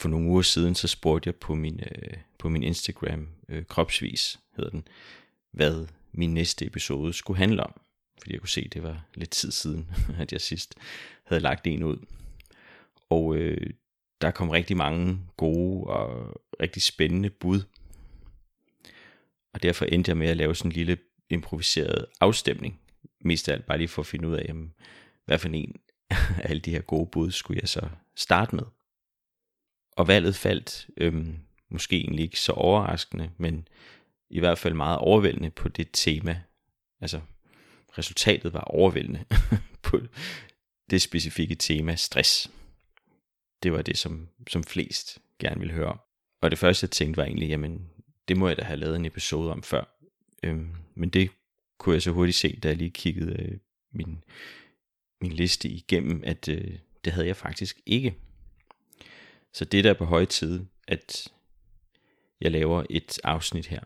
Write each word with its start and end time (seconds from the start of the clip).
for 0.00 0.08
nogle 0.08 0.28
uger 0.28 0.42
siden, 0.42 0.74
så 0.74 0.88
spurgte 0.88 1.28
jeg 1.28 1.34
på 1.34 1.54
min, 1.54 1.80
øh, 1.80 2.16
på 2.38 2.48
min 2.48 2.62
Instagram, 2.62 3.28
øh, 3.48 3.64
kropsvis 3.64 4.40
hedder 4.56 4.70
den, 4.70 4.88
hvad 5.52 5.86
min 6.12 6.34
næste 6.34 6.66
episode 6.66 7.12
skulle 7.12 7.38
handle 7.38 7.64
om. 7.64 7.80
Fordi 8.18 8.32
jeg 8.32 8.40
kunne 8.40 8.48
se, 8.48 8.62
at 8.66 8.72
det 8.72 8.82
var 8.82 9.04
lidt 9.14 9.30
tid 9.30 9.50
siden, 9.50 9.90
at 10.22 10.32
jeg 10.32 10.40
sidst 10.40 10.74
havde 11.24 11.42
lagt 11.42 11.66
en 11.66 11.82
ud. 11.82 11.96
Og 13.10 13.36
øh, 13.36 13.70
der 14.20 14.30
kom 14.30 14.48
rigtig 14.48 14.76
mange 14.76 15.18
gode 15.36 15.86
og 15.86 16.40
rigtig 16.62 16.82
spændende 16.82 17.30
bud. 17.30 17.62
Og 19.54 19.62
derfor 19.62 19.84
endte 19.84 20.08
jeg 20.10 20.16
med 20.16 20.28
at 20.28 20.36
lave 20.36 20.54
sådan 20.54 20.70
en 20.70 20.76
lille 20.76 20.98
improviseret 21.30 22.06
afstemning. 22.20 22.80
Mest 23.20 23.48
af 23.48 23.52
alt 23.52 23.66
bare 23.66 23.78
lige 23.78 23.88
for 23.88 24.02
at 24.02 24.06
finde 24.06 24.28
ud 24.28 24.34
af, 24.34 24.44
jamen, 24.48 24.74
hvad 25.24 25.38
for 25.38 25.48
en 25.48 25.76
af 26.10 26.16
alle 26.50 26.60
de 26.60 26.70
her 26.70 26.80
gode 26.80 27.06
bud 27.06 27.30
skulle 27.30 27.60
jeg 27.60 27.68
så 27.68 27.88
starte 28.16 28.56
med. 28.56 28.64
Og 30.00 30.08
valget 30.08 30.36
faldt 30.36 30.86
øhm, 30.96 31.38
måske 31.68 31.96
egentlig 31.96 32.22
ikke 32.22 32.40
så 32.40 32.52
overraskende, 32.52 33.30
men 33.38 33.68
i 34.30 34.38
hvert 34.38 34.58
fald 34.58 34.74
meget 34.74 34.98
overvældende 34.98 35.50
på 35.50 35.68
det 35.68 35.88
tema. 35.92 36.42
Altså 37.00 37.20
resultatet 37.98 38.52
var 38.52 38.60
overvældende 38.60 39.24
på 39.82 40.00
det 40.90 41.02
specifikke 41.02 41.54
tema 41.54 41.94
stress. 41.94 42.50
Det 43.62 43.72
var 43.72 43.82
det, 43.82 43.98
som, 43.98 44.28
som 44.48 44.64
flest 44.64 45.18
gerne 45.38 45.60
ville 45.60 45.74
høre 45.74 45.98
Og 46.42 46.50
det 46.50 46.58
første 46.58 46.84
jeg 46.84 46.90
tænkte 46.90 47.16
var 47.16 47.24
egentlig, 47.24 47.48
jamen 47.48 47.90
det 48.28 48.36
må 48.36 48.48
jeg 48.48 48.56
da 48.56 48.62
have 48.62 48.80
lavet 48.80 48.96
en 48.96 49.04
episode 49.04 49.52
om 49.52 49.62
før. 49.62 49.84
Øhm, 50.42 50.70
men 50.94 51.08
det 51.08 51.30
kunne 51.78 51.94
jeg 51.94 52.02
så 52.02 52.10
hurtigt 52.10 52.36
se, 52.36 52.60
da 52.60 52.68
jeg 52.68 52.76
lige 52.76 52.90
kiggede 52.90 53.42
øh, 53.42 53.58
min, 53.92 54.24
min 55.20 55.32
liste 55.32 55.68
igennem, 55.68 56.22
at 56.26 56.48
øh, 56.48 56.78
det 57.04 57.12
havde 57.12 57.26
jeg 57.26 57.36
faktisk 57.36 57.80
ikke. 57.86 58.14
Så 59.52 59.64
det 59.64 59.84
der 59.84 59.90
er 59.90 59.94
på 59.94 60.04
høje 60.04 60.26
tid, 60.26 60.66
at 60.88 61.32
jeg 62.40 62.50
laver 62.50 62.84
et 62.90 63.18
afsnit 63.24 63.66
her, 63.66 63.80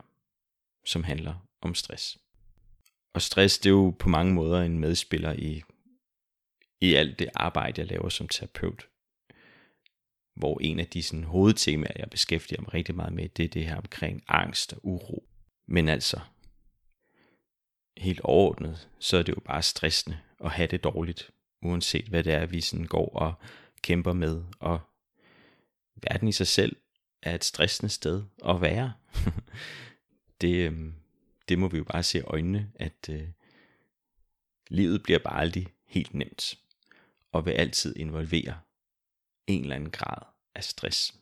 som 0.86 1.04
handler 1.04 1.48
om 1.60 1.74
stress. 1.74 2.18
Og 3.14 3.22
stress, 3.22 3.58
det 3.58 3.70
er 3.70 3.74
jo 3.74 3.94
på 3.98 4.08
mange 4.08 4.34
måder 4.34 4.62
en 4.62 4.78
medspiller 4.78 5.32
i, 5.32 5.62
i 6.80 6.94
alt 6.94 7.18
det 7.18 7.28
arbejde, 7.34 7.80
jeg 7.80 7.88
laver 7.88 8.08
som 8.08 8.28
terapeut. 8.28 8.88
Hvor 10.36 10.60
en 10.60 10.80
af 10.80 10.86
de 10.86 11.02
sådan, 11.02 11.24
hovedtemaer, 11.24 11.92
jeg 11.96 12.10
beskæftiger 12.10 12.60
mig 12.60 12.74
rigtig 12.74 12.94
meget 12.94 13.12
med, 13.12 13.28
det 13.28 13.44
er 13.44 13.48
det 13.48 13.66
her 13.66 13.76
omkring 13.76 14.24
angst 14.28 14.72
og 14.72 14.80
uro. 14.82 15.28
Men 15.66 15.88
altså, 15.88 16.20
helt 17.96 18.20
overordnet, 18.20 18.88
så 18.98 19.16
er 19.16 19.22
det 19.22 19.36
jo 19.36 19.40
bare 19.40 19.62
stressende 19.62 20.18
at 20.44 20.50
have 20.50 20.66
det 20.66 20.84
dårligt, 20.84 21.30
uanset 21.62 22.08
hvad 22.08 22.24
det 22.24 22.32
er, 22.32 22.46
vi 22.46 22.60
sådan 22.60 22.86
går 22.86 23.08
og 23.08 23.34
kæmper 23.82 24.12
med. 24.12 24.44
Og 24.60 24.80
verden 26.10 26.28
i 26.28 26.33
sig 26.33 26.47
selv 26.47 26.77
er 27.22 27.34
et 27.34 27.44
stressende 27.44 27.91
sted 27.91 28.22
at 28.48 28.60
være. 28.60 28.92
det, 30.41 30.55
øhm, 30.55 30.94
det 31.48 31.58
må 31.58 31.69
vi 31.69 31.78
jo 31.78 31.84
bare 31.84 32.02
se 32.02 32.19
i 32.19 32.22
øjnene, 32.22 32.72
at 32.74 33.08
øh, 33.11 33.28
livet 34.70 35.02
bliver 35.02 35.19
bare 35.19 35.41
aldrig 35.41 35.66
helt 35.86 36.14
nemt, 36.14 36.58
og 37.33 37.46
vil 37.46 37.52
altid 37.52 37.96
involvere 37.96 38.61
en 39.46 39.62
eller 39.62 39.77
anden 39.77 39.91
grad 39.91 40.22
af 40.55 40.64
stress. 40.64 41.14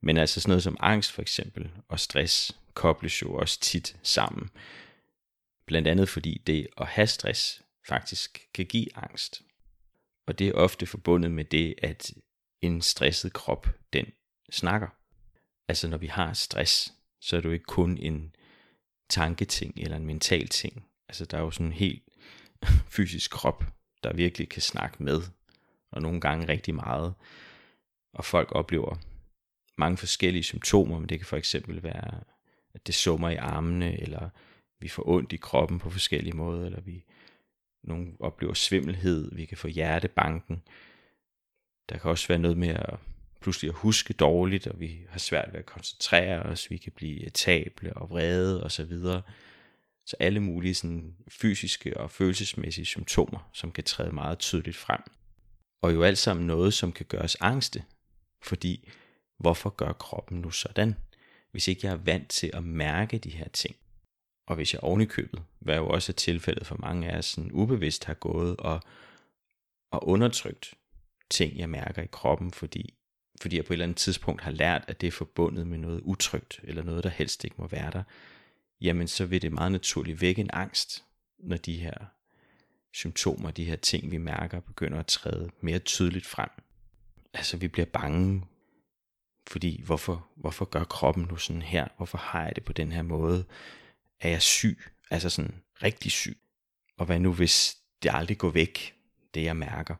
Men 0.00 0.16
altså 0.16 0.40
sådan 0.40 0.50
noget 0.50 0.62
som 0.62 0.76
angst 0.80 1.12
for 1.12 1.22
eksempel, 1.22 1.70
og 1.88 2.00
stress 2.00 2.56
kobles 2.74 3.22
jo 3.22 3.34
også 3.34 3.60
tit 3.60 3.96
sammen. 4.02 4.50
Blandt 5.66 5.88
andet 5.88 6.08
fordi 6.08 6.42
det 6.46 6.68
at 6.76 6.86
have 6.86 7.06
stress 7.06 7.62
faktisk 7.88 8.46
kan 8.54 8.66
give 8.66 8.96
angst. 8.96 9.42
Og 10.26 10.38
det 10.38 10.48
er 10.48 10.52
ofte 10.52 10.86
forbundet 10.86 11.30
med 11.30 11.44
det, 11.44 11.74
at 11.82 12.12
en 12.62 12.82
stresset 12.82 13.32
krop, 13.32 13.68
den 13.92 14.06
snakker. 14.50 14.88
Altså 15.68 15.88
når 15.88 15.98
vi 15.98 16.06
har 16.06 16.32
stress, 16.32 16.94
så 17.20 17.36
er 17.36 17.40
det 17.40 17.48
jo 17.48 17.52
ikke 17.52 17.64
kun 17.64 17.98
en 17.98 18.34
tanketing 19.08 19.74
eller 19.76 19.96
en 19.96 20.06
mental 20.06 20.48
ting. 20.48 20.86
Altså 21.08 21.24
der 21.24 21.38
er 21.38 21.42
jo 21.42 21.50
sådan 21.50 21.66
en 21.66 21.72
helt 21.72 22.02
fysisk 22.96 23.30
krop, 23.30 23.64
der 24.02 24.12
virkelig 24.12 24.48
kan 24.48 24.62
snakke 24.62 25.02
med, 25.02 25.22
og 25.90 26.02
nogle 26.02 26.20
gange 26.20 26.48
rigtig 26.48 26.74
meget. 26.74 27.14
Og 28.14 28.24
folk 28.24 28.52
oplever 28.52 28.96
mange 29.78 29.96
forskellige 29.96 30.42
symptomer, 30.42 30.98
men 30.98 31.08
det 31.08 31.18
kan 31.18 31.26
for 31.26 31.36
eksempel 31.36 31.82
være, 31.82 32.20
at 32.74 32.86
det 32.86 32.94
summer 32.94 33.28
i 33.28 33.36
armene, 33.36 34.00
eller 34.00 34.28
vi 34.80 34.88
får 34.88 35.08
ondt 35.08 35.32
i 35.32 35.36
kroppen 35.36 35.78
på 35.78 35.90
forskellige 35.90 36.36
måder, 36.36 36.66
eller 36.66 36.80
vi 36.80 37.04
nogle 37.82 38.12
oplever 38.20 38.54
svimmelhed, 38.54 39.34
vi 39.34 39.44
kan 39.44 39.56
få 39.56 39.68
hjertebanken. 39.68 40.62
Der 41.88 41.98
kan 41.98 42.10
også 42.10 42.28
være 42.28 42.38
noget 42.38 42.58
med 42.58 42.68
at 42.68 42.98
pludselig 43.42 43.68
at 43.68 43.74
huske 43.74 44.12
dårligt, 44.12 44.66
og 44.66 44.80
vi 44.80 45.00
har 45.08 45.18
svært 45.18 45.48
ved 45.52 45.58
at 45.58 45.66
koncentrere 45.66 46.42
os, 46.42 46.70
vi 46.70 46.76
kan 46.76 46.92
blive 46.92 47.30
table 47.30 47.92
og 47.96 48.10
vrede 48.10 48.62
og 48.62 48.72
så 48.72 48.84
videre. 48.84 49.22
Så 50.06 50.16
alle 50.20 50.40
mulige 50.40 50.74
sådan 50.74 51.16
fysiske 51.28 52.00
og 52.00 52.10
følelsesmæssige 52.10 52.84
symptomer, 52.84 53.50
som 53.52 53.72
kan 53.72 53.84
træde 53.84 54.12
meget 54.12 54.38
tydeligt 54.38 54.76
frem. 54.76 55.00
Og 55.82 55.94
jo 55.94 56.02
alt 56.02 56.18
sammen 56.18 56.46
noget, 56.46 56.74
som 56.74 56.92
kan 56.92 57.06
gøre 57.06 57.22
os 57.22 57.36
angste. 57.40 57.84
Fordi, 58.42 58.88
hvorfor 59.38 59.70
gør 59.70 59.92
kroppen 59.92 60.40
nu 60.40 60.50
sådan? 60.50 60.94
Hvis 61.50 61.68
ikke 61.68 61.86
jeg 61.86 61.92
er 61.92 61.96
vant 61.96 62.28
til 62.28 62.50
at 62.54 62.64
mærke 62.64 63.18
de 63.18 63.30
her 63.30 63.48
ting. 63.48 63.76
Og 64.46 64.56
hvis 64.56 64.72
jeg 64.72 64.82
ovenikøbet, 64.82 65.42
hvad 65.58 65.76
jo 65.76 65.88
også 65.88 66.12
er 66.12 66.14
tilfældet 66.14 66.66
for 66.66 66.76
mange 66.78 67.10
af 67.10 67.18
os, 67.18 67.24
sådan 67.24 67.52
ubevidst 67.52 68.04
har 68.04 68.14
gået 68.14 68.56
og, 68.56 68.80
og 69.92 70.08
undertrykt 70.08 70.74
ting, 71.32 71.58
jeg 71.58 71.70
mærker 71.70 72.02
i 72.02 72.08
kroppen, 72.12 72.50
fordi 72.50 72.94
fordi 73.42 73.56
jeg 73.56 73.64
på 73.64 73.72
et 73.72 73.74
eller 73.74 73.84
andet 73.84 73.96
tidspunkt 73.96 74.42
har 74.42 74.50
lært, 74.50 74.84
at 74.88 75.00
det 75.00 75.06
er 75.06 75.10
forbundet 75.10 75.66
med 75.66 75.78
noget 75.78 76.00
utrygt, 76.00 76.60
eller 76.62 76.82
noget, 76.82 77.04
der 77.04 77.10
helst 77.10 77.44
ikke 77.44 77.56
må 77.58 77.66
være 77.66 77.90
der, 77.90 78.02
jamen 78.80 79.08
så 79.08 79.26
vil 79.26 79.42
det 79.42 79.52
meget 79.52 79.72
naturligt 79.72 80.20
vække 80.20 80.40
en 80.40 80.50
angst, 80.52 81.04
når 81.38 81.56
de 81.56 81.76
her 81.76 81.94
symptomer, 82.92 83.50
de 83.50 83.64
her 83.64 83.76
ting, 83.76 84.10
vi 84.10 84.18
mærker, 84.18 84.60
begynder 84.60 84.98
at 84.98 85.06
træde 85.06 85.50
mere 85.60 85.78
tydeligt 85.78 86.26
frem. 86.26 86.48
Altså 87.34 87.56
vi 87.56 87.68
bliver 87.68 87.86
bange, 87.86 88.44
fordi 89.46 89.82
hvorfor, 89.82 90.26
hvorfor 90.36 90.64
gør 90.64 90.84
kroppen 90.84 91.24
nu 91.30 91.36
sådan 91.36 91.62
her? 91.62 91.88
Hvorfor 91.96 92.18
har 92.18 92.44
jeg 92.44 92.56
det 92.56 92.64
på 92.64 92.72
den 92.72 92.92
her 92.92 93.02
måde? 93.02 93.44
Er 94.20 94.28
jeg 94.28 94.42
syg? 94.42 94.78
Altså 95.10 95.30
sådan 95.30 95.54
rigtig 95.82 96.12
syg? 96.12 96.38
Og 96.98 97.06
hvad 97.06 97.18
nu 97.18 97.32
hvis 97.32 97.76
det 98.02 98.10
aldrig 98.14 98.38
går 98.38 98.50
væk, 98.50 98.94
det 99.34 99.42
jeg 99.42 99.56
mærker? 99.56 99.94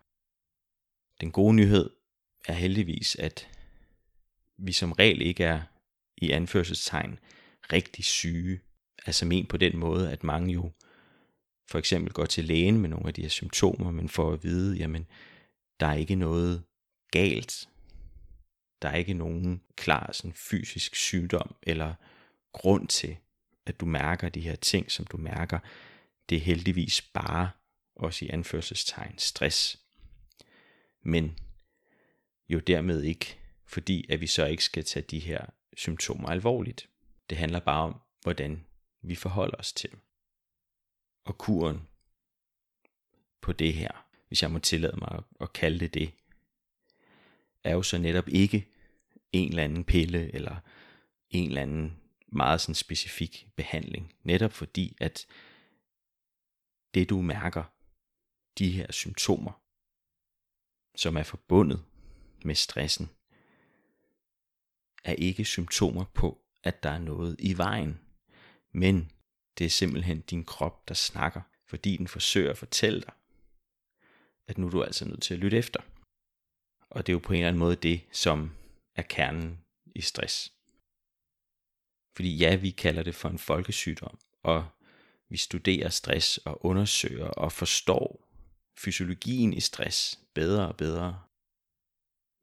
Den 1.22 1.32
gode 1.32 1.54
nyhed 1.54 1.90
er 2.44 2.52
heldigvis, 2.52 3.16
at 3.16 3.48
vi 4.58 4.72
som 4.72 4.92
regel 4.92 5.22
ikke 5.22 5.44
er 5.44 5.62
i 6.16 6.30
anførselstegn 6.30 7.18
rigtig 7.72 8.04
syge. 8.04 8.60
Altså 9.06 9.26
men 9.26 9.46
på 9.46 9.56
den 9.56 9.76
måde, 9.76 10.12
at 10.12 10.24
mange 10.24 10.52
jo 10.52 10.70
for 11.70 11.78
eksempel 11.78 12.12
går 12.12 12.26
til 12.26 12.44
lægen 12.44 12.78
med 12.78 12.88
nogle 12.88 13.08
af 13.08 13.14
de 13.14 13.22
her 13.22 13.28
symptomer, 13.28 13.90
men 13.90 14.08
får 14.08 14.32
at 14.32 14.44
vide, 14.44 14.76
jamen 14.76 15.06
der 15.80 15.86
er 15.86 15.94
ikke 15.94 16.14
noget 16.14 16.62
galt. 17.10 17.68
Der 18.82 18.88
er 18.88 18.96
ikke 18.96 19.14
nogen 19.14 19.62
klar 19.76 20.12
sådan 20.12 20.32
fysisk 20.32 20.94
sygdom 20.94 21.54
eller 21.62 21.94
grund 22.52 22.88
til, 22.88 23.16
at 23.66 23.80
du 23.80 23.86
mærker 23.86 24.28
de 24.28 24.40
her 24.40 24.56
ting, 24.56 24.90
som 24.90 25.06
du 25.06 25.16
mærker. 25.16 25.58
Det 26.28 26.36
er 26.36 26.42
heldigvis 26.42 27.02
bare, 27.02 27.50
også 27.96 28.24
i 28.24 28.28
anførselstegn, 28.28 29.18
stress. 29.18 29.81
Men 31.02 31.38
jo 32.48 32.58
dermed 32.58 33.02
ikke, 33.02 33.38
fordi 33.66 34.12
at 34.12 34.20
vi 34.20 34.26
så 34.26 34.46
ikke 34.46 34.64
skal 34.64 34.84
tage 34.84 35.06
de 35.10 35.18
her 35.18 35.46
symptomer 35.76 36.28
alvorligt. 36.28 36.88
Det 37.30 37.38
handler 37.38 37.60
bare 37.60 37.84
om, 37.84 38.00
hvordan 38.22 38.66
vi 39.02 39.14
forholder 39.14 39.56
os 39.56 39.72
til 39.72 39.90
dem. 39.90 40.00
Og 41.24 41.38
kuren 41.38 41.88
på 43.40 43.52
det 43.52 43.74
her, 43.74 44.06
hvis 44.28 44.42
jeg 44.42 44.50
må 44.50 44.58
tillade 44.58 44.96
mig 44.96 45.22
at 45.40 45.52
kalde 45.52 45.78
det 45.78 45.94
det, 45.94 46.12
er 47.64 47.72
jo 47.72 47.82
så 47.82 47.98
netop 47.98 48.28
ikke 48.28 48.68
en 49.32 49.48
eller 49.48 49.64
anden 49.64 49.84
pille 49.84 50.34
eller 50.34 50.56
en 51.30 51.48
eller 51.48 51.62
anden 51.62 52.00
meget 52.26 52.60
sådan 52.60 52.74
specifik 52.74 53.48
behandling. 53.56 54.14
Netop 54.22 54.52
fordi, 54.52 54.96
at 55.00 55.26
det 56.94 57.10
du 57.10 57.22
mærker, 57.22 57.64
de 58.58 58.70
her 58.70 58.92
symptomer, 58.92 59.61
som 60.94 61.16
er 61.16 61.22
forbundet 61.22 61.84
med 62.44 62.54
stressen, 62.54 63.10
er 65.04 65.12
ikke 65.12 65.44
symptomer 65.44 66.04
på, 66.14 66.44
at 66.62 66.82
der 66.82 66.90
er 66.90 66.98
noget 66.98 67.36
i 67.38 67.56
vejen, 67.56 68.00
men 68.72 69.12
det 69.58 69.64
er 69.64 69.70
simpelthen 69.70 70.20
din 70.20 70.44
krop, 70.44 70.88
der 70.88 70.94
snakker, 70.94 71.40
fordi 71.66 71.96
den 71.96 72.08
forsøger 72.08 72.50
at 72.50 72.58
fortælle 72.58 73.00
dig, 73.00 73.12
at 74.46 74.58
nu 74.58 74.66
er 74.66 74.70
du 74.70 74.82
altså 74.82 75.04
nødt 75.04 75.22
til 75.22 75.34
at 75.34 75.40
lytte 75.40 75.58
efter. 75.58 75.80
Og 76.90 77.06
det 77.06 77.12
er 77.12 77.14
jo 77.14 77.18
på 77.18 77.32
en 77.32 77.38
eller 77.38 77.48
anden 77.48 77.60
måde 77.60 77.76
det, 77.76 78.00
som 78.12 78.50
er 78.94 79.02
kernen 79.02 79.58
i 79.94 80.00
stress. 80.00 80.52
Fordi 82.16 82.36
ja, 82.36 82.56
vi 82.56 82.70
kalder 82.70 83.02
det 83.02 83.14
for 83.14 83.28
en 83.28 83.38
folkesygdom, 83.38 84.18
og 84.42 84.68
vi 85.28 85.36
studerer 85.36 85.88
stress 85.88 86.38
og 86.38 86.66
undersøger 86.66 87.26
og 87.26 87.52
forstår 87.52 88.21
fysiologien 88.78 89.52
i 89.52 89.60
stress 89.60 90.20
bedre 90.34 90.68
og 90.68 90.76
bedre 90.76 91.22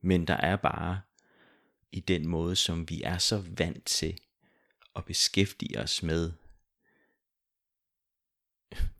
men 0.01 0.27
der 0.27 0.33
er 0.33 0.55
bare 0.55 1.01
i 1.91 1.99
den 1.99 2.27
måde, 2.27 2.55
som 2.55 2.89
vi 2.89 3.01
er 3.01 3.17
så 3.17 3.43
vant 3.57 3.85
til 3.85 4.19
at 4.95 5.05
beskæftige 5.05 5.79
os 5.79 6.03
med 6.03 6.31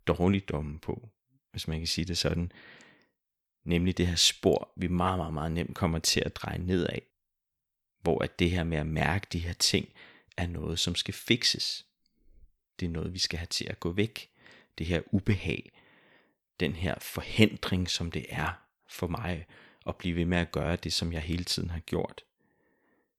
dårligdommen 0.06 0.78
på, 0.78 1.08
hvis 1.50 1.68
man 1.68 1.78
kan 1.78 1.86
sige 1.86 2.04
det 2.04 2.18
sådan. 2.18 2.52
Nemlig 3.64 3.98
det 3.98 4.06
her 4.06 4.16
spor, 4.16 4.72
vi 4.76 4.88
meget, 4.88 5.18
meget, 5.18 5.34
meget 5.34 5.52
nemt 5.52 5.76
kommer 5.76 5.98
til 5.98 6.22
at 6.26 6.36
dreje 6.36 6.58
nedad. 6.58 6.98
Hvor 8.02 8.24
at 8.24 8.38
det 8.38 8.50
her 8.50 8.64
med 8.64 8.78
at 8.78 8.86
mærke 8.86 9.26
de 9.32 9.38
her 9.38 9.52
ting, 9.52 9.88
er 10.36 10.46
noget, 10.46 10.78
som 10.78 10.94
skal 10.94 11.14
fikses. 11.14 11.86
Det 12.80 12.86
er 12.86 12.90
noget, 12.90 13.14
vi 13.14 13.18
skal 13.18 13.38
have 13.38 13.46
til 13.46 13.66
at 13.70 13.80
gå 13.80 13.92
væk. 13.92 14.30
Det 14.78 14.86
her 14.86 15.02
ubehag, 15.06 15.70
den 16.60 16.72
her 16.72 16.94
forhindring, 16.98 17.90
som 17.90 18.10
det 18.10 18.26
er 18.28 18.66
for 18.88 19.06
mig 19.06 19.46
at 19.86 19.96
blive 19.96 20.16
ved 20.16 20.24
med 20.24 20.38
at 20.38 20.52
gøre 20.52 20.76
det, 20.76 20.92
som 20.92 21.12
jeg 21.12 21.22
hele 21.22 21.44
tiden 21.44 21.70
har 21.70 21.80
gjort. 21.80 22.24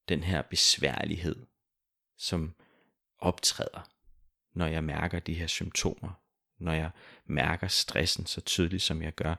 Den 0.09 0.23
her 0.23 0.41
besværlighed, 0.41 1.45
som 2.17 2.55
optræder, 3.19 3.89
når 4.53 4.67
jeg 4.67 4.83
mærker 4.83 5.19
de 5.19 5.33
her 5.33 5.47
symptomer, 5.47 6.21
når 6.57 6.73
jeg 6.73 6.91
mærker 7.25 7.67
stressen 7.67 8.25
så 8.25 8.41
tydeligt, 8.41 8.83
som 8.83 9.01
jeg 9.01 9.15
gør, 9.15 9.35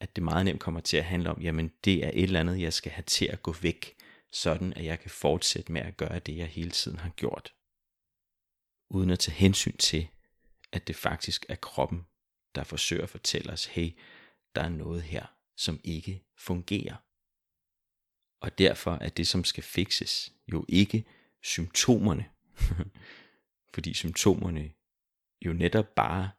at 0.00 0.16
det 0.16 0.24
meget 0.24 0.44
nemt 0.44 0.60
kommer 0.60 0.80
til 0.80 0.96
at 0.96 1.04
handle 1.04 1.30
om, 1.30 1.40
jamen 1.40 1.72
det 1.84 2.04
er 2.04 2.10
et 2.14 2.22
eller 2.22 2.40
andet, 2.40 2.60
jeg 2.60 2.72
skal 2.72 2.92
have 2.92 3.04
til 3.04 3.26
at 3.26 3.42
gå 3.42 3.52
væk, 3.52 3.96
sådan 4.32 4.72
at 4.72 4.84
jeg 4.84 5.00
kan 5.00 5.10
fortsætte 5.10 5.72
med 5.72 5.80
at 5.80 5.96
gøre 5.96 6.18
det, 6.18 6.36
jeg 6.36 6.46
hele 6.46 6.70
tiden 6.70 6.98
har 6.98 7.08
gjort. 7.08 7.54
Uden 8.90 9.10
at 9.10 9.18
tage 9.18 9.34
hensyn 9.34 9.76
til, 9.76 10.08
at 10.72 10.88
det 10.88 10.96
faktisk 10.96 11.46
er 11.48 11.54
kroppen, 11.54 12.06
der 12.54 12.64
forsøger 12.64 13.02
at 13.02 13.10
fortælle 13.10 13.52
os, 13.52 13.64
hey, 13.64 13.98
der 14.54 14.62
er 14.62 14.68
noget 14.68 15.02
her, 15.02 15.26
som 15.56 15.80
ikke 15.84 16.24
fungerer. 16.36 16.96
Og 18.40 18.58
derfor 18.58 18.98
er 19.00 19.08
det, 19.08 19.28
som 19.28 19.44
skal 19.44 19.64
fikses, 19.64 20.32
jo 20.52 20.64
ikke 20.68 21.04
symptomerne. 21.42 22.30
Fordi 23.74 23.94
symptomerne 23.94 24.72
jo 25.44 25.52
netop 25.52 25.94
bare 25.94 26.30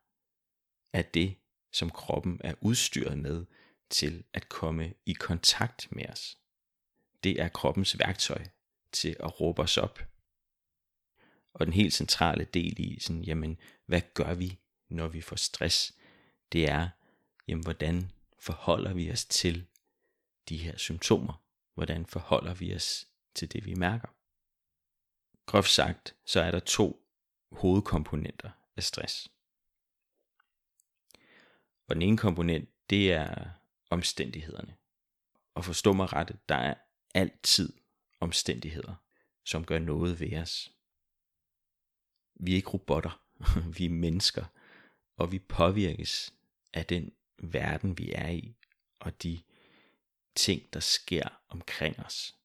er 0.94 1.02
det, 1.02 1.36
som 1.74 1.90
kroppen 1.90 2.42
er 2.44 2.54
udstyret 2.62 3.18
med 3.18 3.46
til 3.90 4.24
at 4.34 4.50
komme 4.50 4.94
i 5.06 5.14
kontakt 5.14 5.92
med 5.92 6.10
os. 6.10 6.38
Det 7.24 7.42
er 7.42 7.48
kroppens 7.48 8.00
værktøj 8.00 8.46
til 8.92 9.16
at 9.20 9.42
råbe 9.42 9.62
os 9.62 9.78
op. 9.78 10.00
Og 11.54 11.66
den 11.66 11.74
helt 11.74 11.94
centrale 11.94 12.44
del 12.44 12.80
i, 12.80 13.00
sådan, 13.00 13.24
jamen, 13.24 13.58
hvad 13.86 14.02
gør 14.14 14.34
vi, 14.34 14.60
når 14.90 15.08
vi 15.08 15.22
får 15.22 15.36
stress? 15.36 15.99
Det 16.52 16.70
er, 16.70 16.90
jamen, 17.48 17.64
hvordan 17.64 18.12
forholder 18.40 18.94
vi 18.94 19.12
os 19.12 19.26
til 19.26 19.68
de 20.50 20.58
her 20.58 20.78
symptomer? 20.78 21.44
Hvordan 21.74 22.06
forholder 22.06 22.54
vi 22.54 22.76
os 22.76 23.08
til 23.36 23.54
det, 23.54 23.66
vi 23.66 23.74
mærker? 23.74 24.08
Groft 25.46 25.70
sagt, 25.70 26.16
så 26.26 26.42
er 26.42 26.52
der 26.52 26.60
to 26.60 27.06
hovedkomponenter 27.52 28.52
af 28.76 28.84
stress. 28.84 29.32
Og 31.88 31.96
den 31.96 32.02
ene 32.02 32.18
komponent, 32.18 32.70
det 32.90 33.14
er 33.14 33.50
omstændighederne. 33.90 34.78
Og 35.54 35.66
forstå 35.66 35.94
mig 35.94 36.14
ret, 36.14 36.40
der 36.50 36.56
er 36.56 36.76
altid 37.14 37.74
omstændigheder, 38.20 38.96
som 39.46 39.66
gør 39.66 39.80
noget 39.80 40.20
ved 40.20 40.38
os. 40.38 40.74
Vi 42.36 42.52
er 42.52 42.56
ikke 42.56 42.70
robotter, 42.70 43.22
vi 43.78 43.86
er 43.86 43.90
mennesker, 43.90 44.46
og 45.18 45.32
vi 45.32 45.40
påvirkes 45.40 46.34
af 46.74 46.86
den 46.86 47.12
verden, 47.38 47.98
vi 47.98 48.12
er 48.12 48.30
i, 48.30 48.56
og 49.00 49.24
de 49.24 49.42
ting, 50.36 50.74
der 50.74 50.80
sker 50.80 51.42
omkring 51.48 52.00
os. 52.00 52.36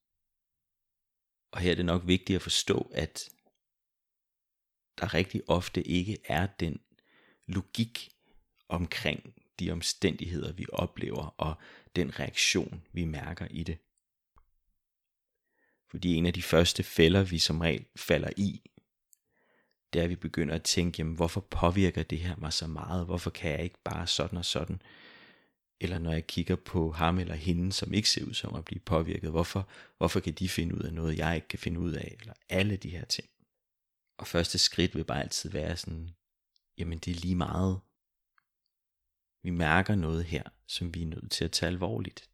Og 1.50 1.60
her 1.60 1.70
er 1.70 1.74
det 1.74 1.84
nok 1.84 2.06
vigtigt 2.06 2.36
at 2.36 2.42
forstå, 2.42 2.90
at 2.94 3.30
der 5.00 5.14
rigtig 5.14 5.42
ofte 5.48 5.82
ikke 5.82 6.18
er 6.24 6.46
den 6.46 6.80
logik 7.46 8.10
omkring 8.68 9.34
de 9.58 9.70
omstændigheder, 9.70 10.52
vi 10.52 10.66
oplever, 10.72 11.26
og 11.26 11.54
den 11.96 12.18
reaktion, 12.18 12.86
vi 12.92 13.04
mærker 13.04 13.46
i 13.50 13.62
det. 13.62 13.78
Fordi 15.90 16.14
en 16.14 16.26
af 16.26 16.32
de 16.32 16.42
første 16.42 16.82
fælder, 16.82 17.24
vi 17.24 17.38
som 17.38 17.60
regel 17.60 17.86
falder 17.96 18.30
i, 18.36 18.70
det 19.94 20.00
er, 20.00 20.04
at 20.04 20.10
vi 20.10 20.16
begynder 20.16 20.54
at 20.54 20.62
tænke, 20.62 20.96
jamen, 20.98 21.16
hvorfor 21.16 21.40
påvirker 21.40 22.02
det 22.02 22.18
her 22.18 22.36
mig 22.36 22.52
så 22.52 22.66
meget? 22.66 23.06
Hvorfor 23.06 23.30
kan 23.30 23.50
jeg 23.50 23.62
ikke 23.62 23.82
bare 23.84 24.06
sådan 24.06 24.38
og 24.38 24.44
sådan? 24.44 24.82
Eller 25.80 25.98
når 25.98 26.12
jeg 26.12 26.26
kigger 26.26 26.56
på 26.56 26.90
ham 26.90 27.18
eller 27.18 27.34
hende, 27.34 27.72
som 27.72 27.94
ikke 27.94 28.10
ser 28.10 28.24
ud 28.24 28.34
som 28.34 28.54
at 28.54 28.64
blive 28.64 28.80
påvirket, 28.80 29.30
hvorfor, 29.30 29.68
hvorfor 29.98 30.20
kan 30.20 30.32
de 30.32 30.48
finde 30.48 30.74
ud 30.74 30.80
af 30.80 30.92
noget, 30.92 31.18
jeg 31.18 31.34
ikke 31.34 31.48
kan 31.48 31.58
finde 31.58 31.80
ud 31.80 31.92
af? 31.92 32.16
Eller 32.20 32.34
alle 32.48 32.76
de 32.76 32.90
her 32.90 33.04
ting. 33.04 33.28
Og 34.18 34.26
første 34.26 34.58
skridt 34.58 34.94
vil 34.94 35.04
bare 35.04 35.22
altid 35.22 35.50
være 35.50 35.76
sådan, 35.76 36.10
jamen 36.78 36.98
det 36.98 37.10
er 37.16 37.20
lige 37.20 37.36
meget. 37.36 37.80
Vi 39.42 39.50
mærker 39.50 39.94
noget 39.94 40.24
her, 40.24 40.42
som 40.66 40.94
vi 40.94 41.02
er 41.02 41.06
nødt 41.06 41.30
til 41.30 41.44
at 41.44 41.52
tage 41.52 41.70
alvorligt. 41.70 42.30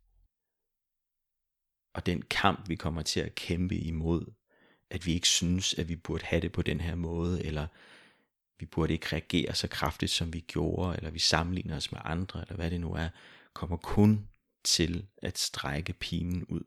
Og 1.95 2.07
den 2.07 2.23
kamp, 2.23 2.69
vi 2.69 2.77
kommer 2.77 3.03
til 3.03 3.21
at 3.21 3.35
kæmpe 3.35 3.77
imod, 3.77 4.33
at 4.91 5.07
vi 5.07 5.13
ikke 5.13 5.29
synes, 5.29 5.75
at 5.75 5.89
vi 5.89 5.97
burde 5.97 6.25
have 6.25 6.41
det 6.41 6.53
på 6.53 6.63
den 6.63 6.81
her 6.81 6.95
måde, 6.95 7.45
eller 7.45 7.67
vi 8.59 8.67
burde 8.67 8.93
ikke 8.93 9.07
reagere 9.13 9.55
så 9.55 9.69
kraftigt, 9.69 10.11
som 10.11 10.33
vi 10.33 10.41
gjorde, 10.41 10.97
eller 10.97 11.11
vi 11.11 11.19
sammenligner 11.19 11.77
os 11.77 11.93
med 11.93 12.01
andre, 12.05 12.41
eller 12.41 12.57
hvad 12.57 12.71
det 12.71 12.81
nu 12.81 12.93
er, 12.93 13.09
kommer 13.53 13.77
kun 13.77 14.29
til 14.65 15.07
at 15.23 15.39
strække 15.39 15.93
pinen 15.93 16.45
ud. 16.45 16.65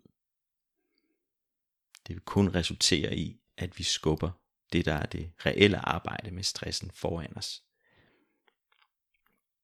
Det 2.07 2.15
vil 2.15 2.21
kun 2.21 2.55
resultere 2.55 3.17
i, 3.17 3.39
at 3.57 3.77
vi 3.77 3.83
skubber 3.83 4.31
det, 4.73 4.85
der 4.85 4.93
er 4.93 5.05
det 5.05 5.31
reelle 5.45 5.77
arbejde 5.77 6.31
med 6.31 6.43
stressen 6.43 6.91
foran 6.91 7.37
os. 7.37 7.63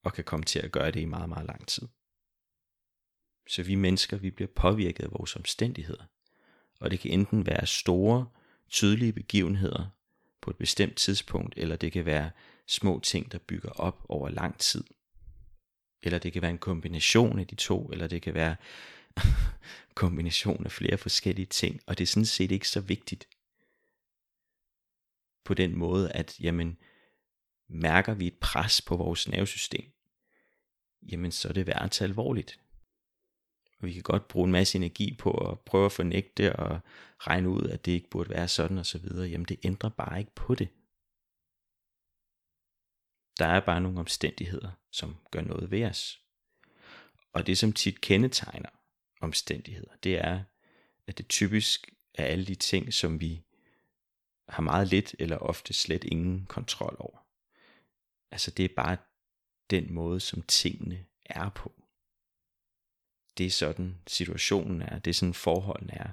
Og 0.04 0.14
kan 0.14 0.24
komme 0.24 0.46
til 0.46 0.60
at 0.60 0.72
gøre 0.72 0.92
det 0.92 1.00
i 1.00 1.06
meget, 1.06 1.30
meget 1.30 1.46
lang 1.46 1.68
tid. 1.68 1.88
Så 3.48 3.64
vi 3.64 3.76
mennesker, 3.76 4.18
vi 4.18 4.32
bliver 4.32 4.52
påvirket 4.56 5.04
af 5.04 5.12
vores 5.12 5.36
omstændigheder. 5.36 6.04
Og 6.80 6.92
det 6.92 7.00
kan 7.00 7.12
enten 7.12 7.46
være 7.46 7.66
store, 7.66 8.28
tydelige 8.70 9.14
begivenheder 9.14 9.90
på 10.42 10.50
et 10.50 10.58
bestemt 10.58 10.98
tidspunkt, 10.98 11.54
eller 11.58 11.76
det 11.76 11.92
kan 11.92 12.06
være 12.06 12.32
små 12.68 13.00
ting, 13.00 13.32
der 13.32 13.38
bygger 13.38 13.70
op 13.70 14.06
over 14.10 14.30
lang 14.30 14.60
tid. 14.60 14.84
Eller 16.04 16.20
det 16.20 16.34
kan 16.34 16.42
være 16.42 16.52
en 16.52 16.58
kombination 16.58 17.40
af 17.40 17.48
de 17.48 17.56
to, 17.56 17.86
eller 17.86 18.08
det 18.08 18.22
kan 18.22 18.34
være 18.34 18.56
kombination 19.96 20.66
af 20.66 20.72
flere 20.72 20.98
forskellige 20.98 21.46
ting, 21.46 21.82
og 21.88 21.98
det 21.98 22.04
er 22.04 22.08
sådan 22.08 22.26
set 22.26 22.52
ikke 22.52 22.68
så 22.68 22.82
vigtigt 22.82 23.28
på 25.46 25.54
den 25.54 25.76
måde, 25.76 26.12
at 26.12 26.40
jamen, 26.40 26.78
mærker 27.70 28.14
vi 28.14 28.28
et 28.28 28.38
pres 28.42 28.82
på 28.82 28.96
vores 28.96 29.28
nervesystem, 29.28 29.92
jamen 31.02 31.32
så 31.32 31.48
er 31.48 31.54
det 31.54 31.68
værd 31.68 31.82
at 31.84 31.92
tage 31.92 32.08
alvorligt. 32.08 32.60
Og 33.80 33.88
vi 33.88 33.94
kan 33.94 34.04
godt 34.04 34.28
bruge 34.28 34.46
en 34.46 34.52
masse 34.52 34.78
energi 34.78 35.16
på 35.20 35.32
at 35.32 35.60
prøve 35.60 35.86
at 35.86 35.92
fornægte 35.92 36.56
og 36.56 36.80
regne 37.20 37.50
ud, 37.50 37.62
at 37.62 37.86
det 37.86 37.92
ikke 37.92 38.10
burde 38.10 38.30
være 38.30 38.48
sådan 38.48 38.78
og 38.78 38.86
så 38.86 38.98
videre. 38.98 39.28
Jamen 39.28 39.46
det 39.46 39.60
ændrer 39.64 39.90
bare 39.90 40.20
ikke 40.20 40.36
på 40.36 40.56
det. 40.56 40.70
Der 43.40 43.46
er 43.46 43.60
bare 43.60 43.82
nogle 43.82 44.00
omstændigheder, 44.00 44.72
som 44.92 45.16
gør 45.32 45.42
noget 45.42 45.72
ved 45.72 45.86
os. 45.86 46.22
Og 47.34 47.48
det 47.48 47.58
som 47.58 47.74
tit 47.74 48.02
kendetegner 48.02 48.70
omstændigheder, 49.22 49.92
det 50.04 50.18
er, 50.18 50.44
at 51.08 51.18
det 51.18 51.28
typisk 51.28 51.94
er 52.14 52.26
alle 52.26 52.46
de 52.46 52.56
ting, 52.56 52.94
som 52.94 53.22
vi 53.22 53.44
har 54.50 54.64
meget 54.64 54.88
lidt 54.88 55.16
eller 55.20 55.38
ofte 55.38 55.74
slet 55.74 56.04
ingen 56.04 56.46
kontrol 56.46 56.96
over. 57.00 57.18
Altså 58.32 58.52
det 58.52 58.66
er 58.66 58.76
bare 58.76 58.98
den 59.70 59.94
måde, 59.94 60.20
som 60.20 60.42
tingene 60.42 61.06
er 61.26 61.50
på. 61.50 61.84
Det 63.40 63.46
er 63.46 63.52
sådan 63.52 63.96
situationen 64.08 64.82
er, 64.82 65.00
det 65.00 65.10
er 65.10 65.14
sådan 65.14 65.34
forholdene 65.34 65.94
er, 65.94 66.12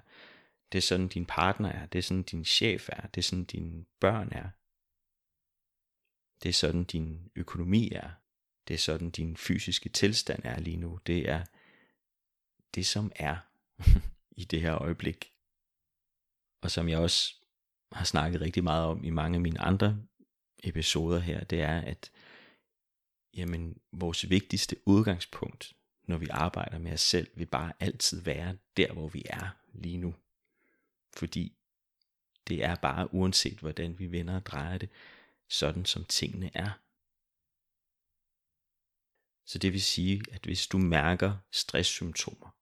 det 0.73 0.78
er 0.78 0.83
sådan 0.83 1.09
din 1.09 1.26
partner 1.26 1.68
er, 1.68 1.87
det 1.87 1.99
er 1.99 2.02
sådan 2.02 2.23
din 2.23 2.45
chef 2.45 2.88
er, 2.92 3.06
det 3.06 3.21
er 3.21 3.23
sådan 3.23 3.45
dine 3.45 3.85
børn 4.00 4.28
er. 4.33 4.49
Det 6.42 6.49
er 6.49 6.52
sådan 6.52 6.85
din 6.85 7.30
økonomi 7.37 7.90
er, 7.92 8.11
det 8.68 8.75
er 8.75 8.78
sådan 8.78 9.11
din 9.11 9.37
fysiske 9.37 9.88
tilstand 9.88 10.45
er 10.45 10.61
lige 10.61 10.76
nu. 10.76 10.99
Det 11.06 11.28
er 11.28 11.45
det 12.75 12.87
som 12.87 13.12
er 13.16 13.37
i 14.40 14.45
det 14.45 14.61
her 14.61 14.75
øjeblik. 14.75 15.33
Og 16.62 16.71
som 16.71 16.88
jeg 16.88 16.99
også 16.99 17.35
har 17.92 18.04
snakket 18.04 18.40
rigtig 18.40 18.64
meget 18.64 18.85
om 18.85 19.04
i 19.04 19.11
mange 19.11 19.37
af 19.37 19.40
mine 19.40 19.61
andre 19.61 20.02
episoder 20.64 21.18
her, 21.18 21.45
det 21.45 21.61
er, 21.61 21.80
at 21.80 22.11
jamen, 23.35 23.78
vores 23.92 24.30
vigtigste 24.30 24.76
udgangspunkt, 24.87 25.75
når 26.06 26.18
vi 26.18 26.28
arbejder 26.30 26.78
med 26.78 26.92
os 26.92 27.00
selv, 27.00 27.30
vil 27.34 27.46
bare 27.46 27.72
altid 27.80 28.22
være 28.22 28.58
der, 28.76 28.92
hvor 28.92 29.08
vi 29.08 29.22
er 29.26 29.48
lige 29.72 29.98
nu. 29.98 30.14
Fordi 31.16 31.56
det 32.48 32.64
er 32.64 32.75
bare 32.75 33.14
uanset 33.14 33.58
hvordan 33.58 33.98
vi 33.98 34.12
vender 34.12 34.36
og 34.36 34.46
drejer 34.46 34.78
det, 34.78 34.90
sådan 35.48 35.84
som 35.84 36.04
tingene 36.04 36.50
er. 36.54 36.70
Så 39.46 39.58
det 39.58 39.72
vil 39.72 39.82
sige, 39.82 40.22
at 40.32 40.44
hvis 40.44 40.66
du 40.66 40.78
mærker 40.78 41.38
stresssymptomer 41.52 42.56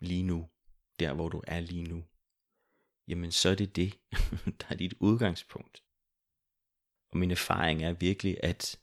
lige 0.00 0.22
nu, 0.22 0.50
der 0.98 1.12
hvor 1.12 1.28
du 1.28 1.42
er 1.46 1.60
lige 1.60 1.84
nu, 1.84 2.04
jamen 3.08 3.32
så 3.32 3.48
er 3.48 3.54
det 3.54 3.76
det, 3.76 3.98
der 4.60 4.66
er 4.68 4.74
dit 4.74 4.94
udgangspunkt. 5.00 5.82
Og 7.08 7.18
min 7.18 7.30
erfaring 7.30 7.82
er 7.82 7.92
virkelig, 7.92 8.44
at 8.44 8.80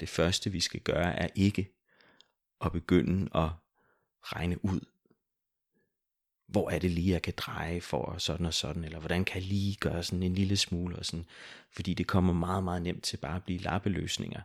det 0.00 0.08
første 0.08 0.52
vi 0.52 0.60
skal 0.60 0.80
gøre 0.80 1.12
er 1.12 1.28
ikke 1.34 1.74
at 2.60 2.72
begynde 2.72 3.30
at 3.34 3.50
regne 4.22 4.64
ud, 4.64 4.80
hvor 6.48 6.70
er 6.70 6.78
det 6.78 6.90
lige, 6.90 7.12
jeg 7.12 7.22
kan 7.22 7.34
dreje 7.36 7.80
for 7.80 8.18
sådan 8.18 8.46
og 8.46 8.54
sådan, 8.54 8.84
eller 8.84 8.98
hvordan 8.98 9.24
kan 9.24 9.42
jeg 9.42 9.48
lige 9.48 9.76
gøre 9.76 10.02
sådan 10.02 10.22
en 10.22 10.34
lille 10.34 10.56
smule 10.56 10.96
og 10.96 11.04
sådan, 11.04 11.26
fordi 11.72 11.94
det 11.94 12.06
kommer 12.06 12.32
meget, 12.32 12.64
meget 12.64 12.82
nemt 12.82 13.04
til 13.04 13.16
bare 13.16 13.36
at 13.36 13.44
blive 13.44 13.58
lappeløsninger, 13.58 14.40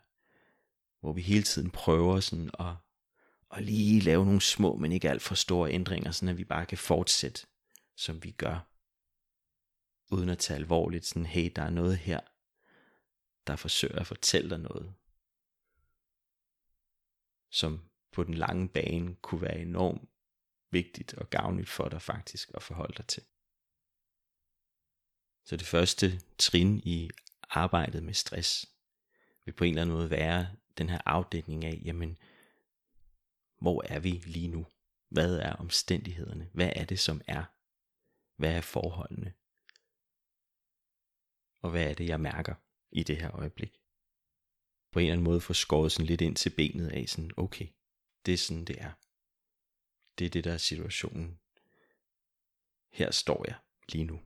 hvor 1.00 1.14
vi 1.14 1.22
hele 1.22 1.44
tiden 1.44 1.72
prøver 1.72 2.20
sådan 2.20 2.52
at, 2.60 2.76
at 3.52 3.64
lige 3.64 4.00
lave 4.02 4.26
nogle 4.26 4.42
små, 4.42 4.76
men 4.76 4.92
ikke 4.92 5.10
alt 5.10 5.22
for 5.22 5.36
store 5.36 5.72
ændringer, 5.72 6.12
sådan 6.12 6.30
at 6.30 6.38
vi 6.38 6.44
bare 6.44 6.66
kan 6.66 6.78
fortsætte, 6.78 7.48
som 7.96 8.24
vi 8.24 8.32
gør, 8.32 8.72
uden 10.12 10.30
at 10.30 10.38
tage 10.38 10.58
alvorligt 10.58 11.06
sådan, 11.06 11.26
hey, 11.26 11.52
der 11.56 11.62
er 11.62 11.70
noget 11.70 11.98
her, 11.98 12.20
der 13.48 13.56
forsøger 13.56 14.00
at 14.00 14.08
fortælle 14.08 14.50
dig 14.50 14.60
noget, 14.60 14.94
som 17.56 17.90
på 18.12 18.24
den 18.24 18.34
lange 18.34 18.70
bane 18.70 19.16
kunne 19.16 19.42
være 19.42 19.60
enormt 19.60 20.10
vigtigt 20.72 21.14
og 21.14 21.30
gavnligt 21.30 21.70
for 21.70 21.90
dig 21.90 22.02
faktisk 22.02 22.52
at 22.54 22.64
forholde 22.64 22.94
dig 22.98 23.08
til. 23.08 23.24
Så 25.46 25.58
det 25.58 25.68
første 25.68 26.22
trin 26.38 26.82
i 26.84 27.10
arbejdet 27.50 28.04
med 28.04 28.14
stress 28.14 28.66
vil 29.46 29.52
på 29.52 29.64
en 29.64 29.70
eller 29.70 29.82
anden 29.82 29.96
måde 29.96 30.10
være 30.10 30.56
den 30.78 30.90
her 30.90 31.00
afdækning 31.06 31.66
af, 31.66 31.82
jamen, 31.86 32.18
hvor 33.58 33.84
er 33.90 34.00
vi 34.00 34.12
lige 34.12 34.48
nu? 34.48 34.66
Hvad 35.10 35.38
er 35.38 35.54
omstændighederne? 35.54 36.50
Hvad 36.54 36.74
er 36.76 36.86
det, 36.86 37.00
som 37.00 37.22
er? 37.28 37.44
Hvad 38.36 38.56
er 38.56 38.62
forholdene? 38.62 39.34
Og 41.62 41.72
hvad 41.72 41.90
er 41.90 41.94
det, 41.94 42.08
jeg 42.08 42.20
mærker 42.20 42.56
i 42.92 43.04
det 43.04 43.18
her 43.18 43.36
øjeblik? 43.36 43.85
På 44.96 45.00
en 45.00 45.06
eller 45.06 45.14
anden 45.14 45.24
måde 45.24 45.42
få 45.42 45.54
skåret 45.54 45.92
sådan 45.92 46.06
lidt 46.06 46.22
ind 46.22 46.36
til 46.36 46.50
benet 46.50 46.90
af, 46.90 47.06
sådan, 47.08 47.32
okay, 47.38 47.68
det 48.26 48.34
er 48.34 48.38
sådan, 48.38 48.66
det 48.66 48.82
er. 48.82 48.92
Det 50.20 50.26
er 50.26 50.30
det, 50.30 50.44
der 50.44 50.54
er 50.54 50.58
situationen. 50.58 51.40
Her 52.92 53.12
står 53.12 53.46
jeg 53.48 53.56
lige 53.90 54.04
nu. 54.04 54.22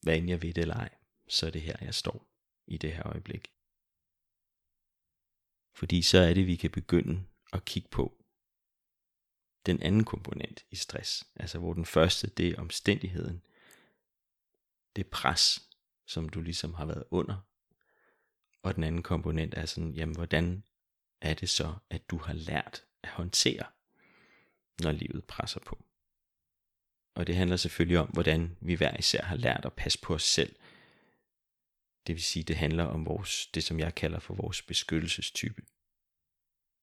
Hvad 0.00 0.16
end 0.16 0.28
jeg 0.28 0.42
ved 0.42 0.54
det 0.54 0.62
eller 0.62 0.74
ej, 0.74 0.94
så 1.28 1.46
er 1.46 1.50
det 1.50 1.62
her, 1.62 1.76
jeg 1.80 1.94
står 1.94 2.26
i 2.66 2.76
det 2.76 2.92
her 2.92 3.06
øjeblik. 3.06 3.52
Fordi 5.72 6.02
så 6.02 6.18
er 6.18 6.34
det, 6.34 6.46
vi 6.46 6.56
kan 6.56 6.70
begynde 6.70 7.24
at 7.52 7.64
kigge 7.64 7.88
på 7.88 8.24
den 9.66 9.82
anden 9.82 10.04
komponent 10.04 10.64
i 10.70 10.76
stress. 10.76 11.26
Altså 11.36 11.58
hvor 11.58 11.72
den 11.72 11.86
første, 11.86 12.26
det 12.26 12.48
er 12.48 12.60
omstændigheden. 12.60 13.42
Det 14.96 15.06
pres, 15.06 15.68
som 16.06 16.28
du 16.28 16.40
ligesom 16.40 16.74
har 16.74 16.86
været 16.86 17.04
under. 17.10 17.53
Og 18.64 18.74
den 18.74 18.84
anden 18.84 19.02
komponent 19.02 19.54
er 19.54 19.66
sådan, 19.66 19.92
jamen 19.92 20.16
hvordan 20.16 20.64
er 21.20 21.34
det 21.34 21.48
så, 21.48 21.74
at 21.90 22.10
du 22.10 22.18
har 22.18 22.32
lært 22.32 22.84
at 23.02 23.08
håndtere 23.10 23.64
når 24.82 24.92
livet 24.92 25.24
presser 25.24 25.60
på. 25.60 25.84
Og 27.14 27.26
det 27.26 27.36
handler 27.36 27.56
selvfølgelig 27.56 27.98
om, 27.98 28.08
hvordan 28.08 28.56
vi 28.60 28.74
hver 28.74 28.96
især 28.96 29.22
har 29.22 29.36
lært 29.36 29.64
at 29.64 29.72
passe 29.72 29.98
på 30.00 30.14
os 30.14 30.22
selv. 30.22 30.56
Det 32.06 32.14
vil 32.14 32.22
sige, 32.22 32.42
det 32.42 32.56
handler 32.56 32.84
om 32.84 33.06
vores, 33.06 33.46
det, 33.46 33.64
som 33.64 33.78
jeg 33.78 33.94
kalder 33.94 34.18
for 34.18 34.34
vores 34.34 34.62
beskyttelsestype. 34.62 35.62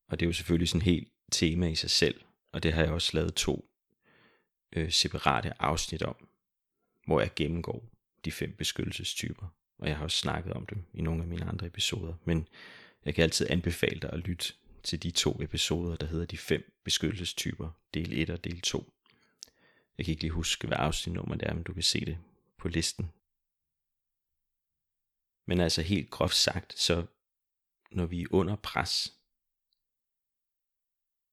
Og 0.07 0.19
det 0.19 0.25
er 0.25 0.29
jo 0.29 0.33
selvfølgelig 0.33 0.69
sådan 0.69 0.85
helt 0.85 1.13
tema 1.31 1.67
i 1.67 1.75
sig 1.75 1.89
selv, 1.89 2.21
og 2.51 2.63
det 2.63 2.73
har 2.73 2.83
jeg 2.83 2.91
også 2.91 3.11
lavet 3.13 3.35
to 3.35 3.69
øh, 4.75 4.91
separate 4.91 5.61
afsnit 5.61 6.03
om, 6.03 6.29
hvor 7.05 7.21
jeg 7.21 7.31
gennemgår 7.35 7.89
de 8.25 8.31
fem 8.31 8.55
beskyttelsestyper. 8.55 9.60
Og 9.81 9.87
jeg 9.87 9.97
har 9.97 10.03
også 10.03 10.17
snakket 10.17 10.53
om 10.53 10.65
dem 10.65 10.83
i 10.93 11.01
nogle 11.01 11.21
af 11.21 11.27
mine 11.27 11.45
andre 11.45 11.67
episoder, 11.67 12.13
men 12.25 12.47
jeg 13.05 13.15
kan 13.15 13.23
altid 13.23 13.47
anbefale 13.49 13.99
dig 13.99 14.13
at 14.13 14.19
lytte 14.19 14.53
til 14.83 15.03
de 15.03 15.11
to 15.11 15.41
episoder, 15.41 15.95
der 15.95 16.05
hedder 16.05 16.25
de 16.25 16.37
fem 16.37 16.73
beskyttelsestyper, 16.83 17.69
del 17.93 18.13
1 18.13 18.29
og 18.29 18.43
del 18.43 18.61
2. 18.61 18.93
Jeg 19.97 20.05
kan 20.05 20.11
ikke 20.11 20.23
lige 20.23 20.31
huske, 20.31 20.67
hvad 20.67 20.77
afsnitnummer 20.79 21.35
det 21.35 21.47
er, 21.49 21.53
men 21.53 21.63
du 21.63 21.73
kan 21.73 21.83
se 21.83 22.05
det 22.05 22.17
på 22.57 22.67
listen. 22.67 23.11
Men 25.47 25.59
altså 25.59 25.81
helt 25.81 26.09
groft 26.09 26.35
sagt, 26.35 26.79
så 26.79 27.05
når 27.91 28.05
vi 28.05 28.21
er 28.21 28.27
under 28.31 28.55
pres, 28.55 29.13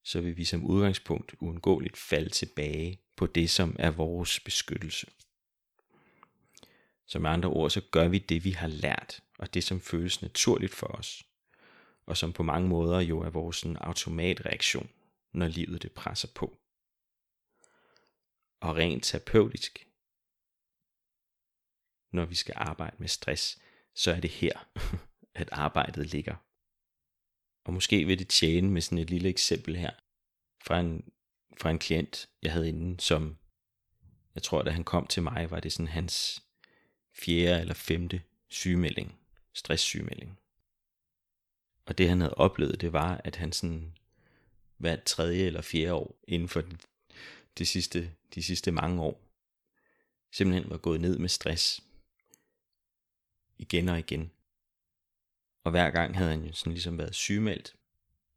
så 0.04 0.20
vil 0.20 0.36
vi 0.36 0.44
som 0.44 0.64
udgangspunkt 0.64 1.34
uundgåeligt 1.40 1.96
falde 1.96 2.30
tilbage 2.30 3.00
på 3.16 3.26
det, 3.26 3.50
som 3.50 3.76
er 3.78 3.90
vores 3.90 4.40
beskyttelse. 4.40 5.06
Så 7.08 7.18
med 7.18 7.30
andre 7.30 7.48
ord, 7.48 7.70
så 7.70 7.80
gør 7.90 8.08
vi 8.08 8.18
det, 8.18 8.44
vi 8.44 8.50
har 8.50 8.66
lært, 8.68 9.20
og 9.38 9.54
det, 9.54 9.64
som 9.64 9.80
føles 9.80 10.22
naturligt 10.22 10.74
for 10.74 10.86
os 10.86 11.22
og 12.08 12.16
som 12.16 12.32
på 12.32 12.42
mange 12.42 12.68
måder 12.68 13.00
jo 13.00 13.20
er 13.20 13.30
vores 13.30 13.56
sådan, 13.56 13.76
automatreaktion, 13.76 14.90
når 15.32 15.48
livet 15.48 15.82
det 15.82 15.92
presser 15.92 16.28
på. 16.34 16.58
Og 18.60 18.76
rent 18.76 19.04
terapeutisk, 19.04 19.86
når 22.12 22.24
vi 22.24 22.34
skal 22.34 22.54
arbejde 22.56 22.96
med 22.98 23.08
stress, 23.08 23.62
så 23.94 24.12
er 24.12 24.20
det 24.20 24.30
her, 24.30 24.68
at 25.40 25.48
arbejdet 25.52 26.06
ligger. 26.06 26.36
Og 27.64 27.72
måske 27.72 28.04
vil 28.04 28.18
det 28.18 28.28
tjene 28.28 28.70
med 28.70 28.80
sådan 28.80 28.98
et 28.98 29.10
lille 29.10 29.28
eksempel 29.28 29.76
her, 29.76 29.92
fra 30.64 30.80
en, 30.80 31.12
fra 31.60 31.70
en 31.70 31.78
klient, 31.78 32.28
jeg 32.42 32.52
havde 32.52 32.68
inden, 32.68 32.98
som, 32.98 33.38
jeg 34.34 34.42
tror, 34.42 34.62
da 34.62 34.70
han 34.70 34.84
kom 34.84 35.06
til 35.06 35.22
mig, 35.22 35.50
var 35.50 35.60
det 35.60 35.72
sådan 35.72 35.88
hans 35.88 36.42
fjerde 37.18 37.60
eller 37.60 37.74
femte 37.74 38.22
sygemelding, 38.48 39.18
stresssygemelding. 39.52 40.38
Og 41.86 41.98
det 41.98 42.08
han 42.08 42.20
havde 42.20 42.34
oplevet, 42.34 42.80
det 42.80 42.92
var, 42.92 43.20
at 43.24 43.36
han 43.36 43.52
sådan 43.52 43.94
hver 44.76 44.96
tredje 44.96 45.44
eller 45.44 45.62
fjerde 45.62 45.94
år 45.94 46.20
inden 46.28 46.48
for 46.48 46.60
de, 46.60 46.78
de, 47.58 47.66
sidste, 47.66 48.14
de 48.34 48.42
sidste 48.42 48.72
mange 48.72 49.02
år, 49.02 49.22
simpelthen 50.32 50.70
var 50.70 50.76
gået 50.76 51.00
ned 51.00 51.18
med 51.18 51.28
stress. 51.28 51.82
Igen 53.58 53.88
og 53.88 53.98
igen. 53.98 54.30
Og 55.64 55.70
hver 55.70 55.90
gang 55.90 56.16
havde 56.16 56.30
han 56.30 56.44
jo 56.44 56.52
sådan 56.52 56.72
ligesom 56.72 56.98
været 56.98 57.14
sygemeldt, 57.14 57.76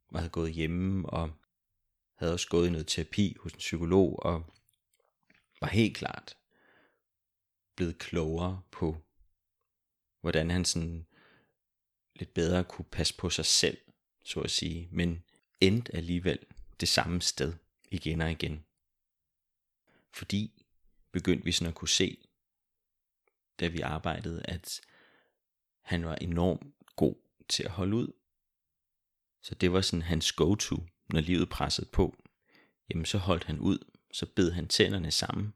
og 0.08 0.20
havde 0.20 0.30
gået 0.30 0.54
hjemme, 0.54 1.10
og 1.10 1.32
havde 2.16 2.34
også 2.34 2.48
gået 2.48 2.68
i 2.68 2.72
noget 2.72 2.88
terapi 2.88 3.36
hos 3.40 3.54
en 3.54 3.58
psykolog, 3.58 4.26
og 4.26 4.44
var 5.62 5.68
helt 5.68 5.98
klart 5.98 6.38
blevet 7.82 7.98
klogere 7.98 8.62
på, 8.72 8.98
hvordan 10.20 10.50
han 10.50 10.66
sådan 10.66 11.06
lidt 12.16 12.34
bedre 12.34 12.64
kunne 12.64 12.86
passe 12.86 13.18
på 13.18 13.30
sig 13.30 13.46
selv, 13.46 13.78
så 14.24 14.40
at 14.40 14.52
sige, 14.52 14.90
men 14.92 15.24
endte 15.62 15.96
alligevel 15.96 16.40
det 16.80 16.88
samme 16.88 17.22
sted 17.22 17.54
igen 17.92 18.22
og 18.22 18.32
igen. 18.32 18.66
Fordi 20.14 20.66
begyndte 21.12 21.46
vi 21.46 21.52
sådan 21.52 21.70
at 21.70 21.76
kunne 21.76 21.90
se, 21.90 22.18
da 23.60 23.68
vi 23.68 23.82
arbejdede, 23.82 24.46
at 24.46 24.82
han 25.82 26.06
var 26.06 26.16
enormt 26.16 26.76
god 26.96 27.16
til 27.50 27.64
at 27.64 27.72
holde 27.72 27.96
ud. 27.96 28.12
Så 29.42 29.56
det 29.56 29.74
var 29.74 29.82
sådan 29.82 30.02
hans 30.02 30.32
go-to, 30.32 30.76
når 31.10 31.20
livet 31.20 31.50
pressede 31.50 31.90
på. 31.94 32.16
Jamen 32.90 33.06
så 33.06 33.18
holdt 33.18 33.44
han 33.44 33.60
ud, 33.60 33.80
så 34.14 34.26
bed 34.36 34.52
han 34.52 34.68
tænderne 34.68 35.12
sammen 35.12 35.54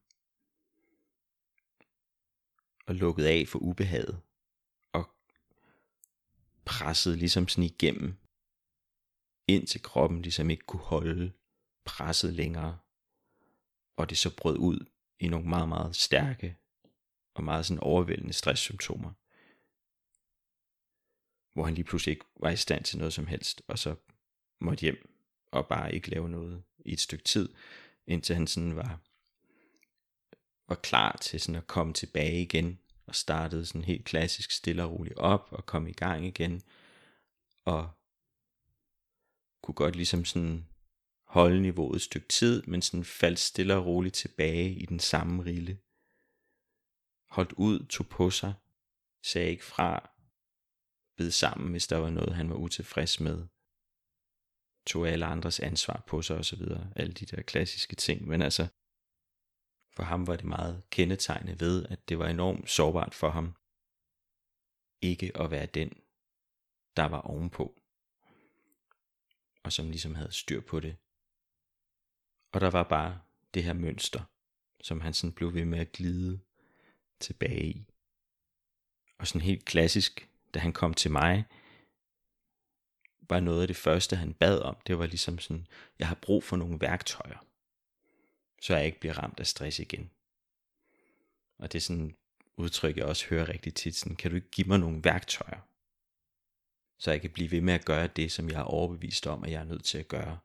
og 2.87 2.95
lukkede 2.95 3.29
af 3.29 3.47
for 3.47 3.59
ubehaget. 3.59 4.21
Og 4.93 5.15
presset 6.65 7.17
ligesom 7.17 7.47
sådan 7.47 7.63
igennem, 7.63 8.17
indtil 9.47 9.81
kroppen 9.81 10.21
ligesom 10.21 10.49
ikke 10.49 10.65
kunne 10.65 10.81
holde 10.81 11.33
presset 11.85 12.33
længere, 12.33 12.79
og 13.97 14.09
det 14.09 14.17
så 14.17 14.35
brød 14.35 14.57
ud 14.57 14.85
i 15.19 15.27
nogle 15.27 15.49
meget, 15.49 15.69
meget 15.69 15.95
stærke 15.95 16.57
og 17.35 17.43
meget 17.43 17.65
sådan 17.65 17.83
overvældende 17.83 18.33
stresssymptomer, 18.33 19.13
hvor 21.53 21.65
han 21.65 21.73
lige 21.75 21.85
pludselig 21.85 22.11
ikke 22.11 22.25
var 22.35 22.49
i 22.49 22.55
stand 22.55 22.83
til 22.83 22.97
noget 22.97 23.13
som 23.13 23.27
helst, 23.27 23.61
og 23.67 23.79
så 23.79 23.95
måtte 24.61 24.81
hjem 24.81 25.09
og 25.51 25.67
bare 25.67 25.93
ikke 25.93 26.09
lave 26.09 26.29
noget 26.29 26.63
i 26.85 26.93
et 26.93 26.99
stykke 26.99 27.23
tid, 27.23 27.49
indtil 28.07 28.35
han 28.35 28.47
sådan 28.47 28.75
var, 28.75 28.99
var 30.75 30.81
klar 30.81 31.17
til 31.21 31.39
sådan 31.39 31.55
at 31.55 31.67
komme 31.67 31.93
tilbage 31.93 32.41
igen 32.41 32.79
og 33.07 33.15
startede 33.15 33.65
sådan 33.65 33.83
helt 33.83 34.05
klassisk 34.05 34.51
stille 34.51 34.83
og 34.83 34.91
roligt 34.91 35.17
op 35.17 35.47
og 35.51 35.65
kom 35.65 35.87
i 35.87 35.91
gang 35.91 36.25
igen 36.25 36.61
og 37.65 37.89
kunne 39.63 39.75
godt 39.75 39.95
ligesom 39.95 40.25
sådan 40.25 40.67
holde 41.27 41.61
niveauet 41.61 41.95
et 41.95 42.01
stykke 42.01 42.27
tid, 42.27 42.63
men 42.63 42.81
sådan 42.81 43.05
faldt 43.05 43.39
stille 43.39 43.75
og 43.75 43.85
roligt 43.85 44.15
tilbage 44.15 44.69
i 44.69 44.85
den 44.85 44.99
samme 44.99 45.43
rille. 45.43 45.79
Holdt 47.29 47.53
ud, 47.53 47.85
tog 47.85 48.07
på 48.07 48.29
sig, 48.29 48.53
sagde 49.23 49.49
ikke 49.49 49.63
fra, 49.63 50.09
bed 51.17 51.31
sammen, 51.31 51.71
hvis 51.71 51.87
der 51.87 51.97
var 51.97 52.09
noget, 52.09 52.35
han 52.35 52.49
var 52.49 52.55
utilfreds 52.55 53.19
med. 53.19 53.47
tog 54.85 55.07
alle 55.07 55.25
andres 55.25 55.59
ansvar 55.59 56.03
på 56.07 56.21
sig 56.21 56.37
osv. 56.37 56.61
Alle 56.95 57.13
de 57.13 57.25
der 57.25 57.41
klassiske 57.41 57.95
ting. 57.95 58.27
Men 58.27 58.41
altså, 58.41 58.67
for 59.95 60.03
ham 60.03 60.27
var 60.27 60.35
det 60.35 60.45
meget 60.45 60.83
kendetegnet 60.89 61.59
ved, 61.59 61.85
at 61.89 62.09
det 62.09 62.19
var 62.19 62.27
enormt 62.27 62.69
sårbart 62.69 63.13
for 63.13 63.29
ham 63.29 63.55
ikke 65.01 65.37
at 65.37 65.51
være 65.51 65.65
den, 65.65 65.93
der 66.97 67.03
var 67.03 67.21
ovenpå. 67.21 67.81
Og 69.63 69.71
som 69.71 69.89
ligesom 69.89 70.15
havde 70.15 70.31
styr 70.31 70.61
på 70.61 70.79
det. 70.79 70.95
Og 72.51 72.61
der 72.61 72.69
var 72.69 72.83
bare 72.83 73.21
det 73.53 73.63
her 73.63 73.73
mønster, 73.73 74.23
som 74.81 75.01
han 75.01 75.13
sådan 75.13 75.33
blev 75.33 75.53
ved 75.53 75.65
med 75.65 75.79
at 75.79 75.91
glide 75.91 76.39
tilbage 77.19 77.65
i. 77.65 77.85
Og 79.17 79.27
sådan 79.27 79.41
helt 79.41 79.65
klassisk, 79.65 80.29
da 80.53 80.59
han 80.59 80.73
kom 80.73 80.93
til 80.93 81.11
mig, 81.11 81.45
var 83.29 83.39
noget 83.39 83.61
af 83.61 83.67
det 83.67 83.75
første, 83.75 84.15
han 84.15 84.33
bad 84.33 84.59
om. 84.59 84.77
Det 84.87 84.99
var 84.99 85.05
ligesom 85.05 85.39
sådan, 85.39 85.67
jeg 85.99 86.07
har 86.07 86.15
brug 86.15 86.43
for 86.43 86.57
nogle 86.57 86.81
værktøjer, 86.81 87.44
så 88.65 88.75
jeg 88.75 88.85
ikke 88.85 88.99
bliver 88.99 89.13
ramt 89.13 89.39
af 89.39 89.47
stress 89.47 89.79
igen. 89.79 90.11
Og 91.57 91.71
det 91.71 91.79
er 91.79 91.81
sådan 91.81 92.17
udtryk, 92.57 92.97
jeg 92.97 93.05
også 93.05 93.27
hører 93.29 93.49
rigtig 93.49 93.73
tit. 93.73 93.95
Sådan, 93.95 94.15
kan 94.15 94.31
du 94.31 94.35
ikke 94.35 94.51
give 94.51 94.67
mig 94.67 94.79
nogle 94.79 95.03
værktøjer, 95.03 95.61
så 96.97 97.11
jeg 97.11 97.21
kan 97.21 97.29
blive 97.29 97.51
ved 97.51 97.61
med 97.61 97.73
at 97.73 97.85
gøre 97.85 98.07
det, 98.07 98.31
som 98.31 98.49
jeg 98.49 98.59
er 98.59 98.63
overbevist 98.63 99.27
om, 99.27 99.43
at 99.43 99.51
jeg 99.51 99.61
er 99.61 99.65
nødt 99.65 99.83
til 99.83 99.97
at 99.97 100.07
gøre. 100.07 100.39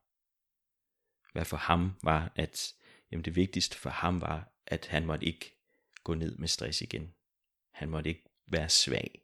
Hvad 1.32 1.44
for 1.44 1.56
ham 1.56 1.92
var, 2.02 2.32
at 2.36 2.74
jamen 3.10 3.24
det 3.24 3.36
vigtigste 3.36 3.76
for 3.76 3.90
ham 3.90 4.20
var, 4.20 4.52
at 4.66 4.86
han 4.86 5.06
måtte 5.06 5.26
ikke 5.26 5.56
gå 6.04 6.14
ned 6.14 6.36
med 6.36 6.48
stress 6.48 6.80
igen. 6.80 7.14
Han 7.72 7.90
måtte 7.90 8.10
ikke 8.10 8.24
være 8.46 8.68
svag. 8.68 9.22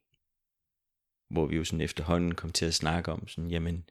Hvor 1.28 1.46
vi 1.46 1.56
jo 1.56 1.64
sådan 1.64 1.80
efterhånden 1.80 2.34
kom 2.34 2.52
til 2.52 2.66
at 2.66 2.74
snakke 2.74 3.12
om 3.12 3.28
sådan, 3.28 3.50
jamen, 3.50 3.88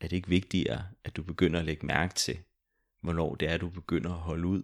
er 0.00 0.08
det 0.08 0.16
ikke 0.16 0.28
vigtigere, 0.28 0.90
at 1.04 1.16
du 1.16 1.22
begynder 1.22 1.60
at 1.60 1.66
lægge 1.66 1.86
mærke 1.86 2.14
til, 2.14 2.44
hvornår 3.00 3.34
det 3.34 3.48
er, 3.48 3.56
du 3.56 3.68
begynder 3.68 4.10
at 4.10 4.20
holde 4.20 4.46
ud? 4.46 4.62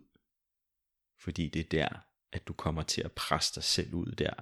Fordi 1.19 1.49
det 1.49 1.61
er 1.61 1.69
der, 1.69 1.89
at 2.33 2.49
du 2.49 2.53
kommer 2.53 2.83
til 2.83 3.03
at 3.03 3.13
presse 3.13 3.55
dig 3.55 3.65
selv 3.65 3.95
ud 3.95 4.07
der, 4.07 4.35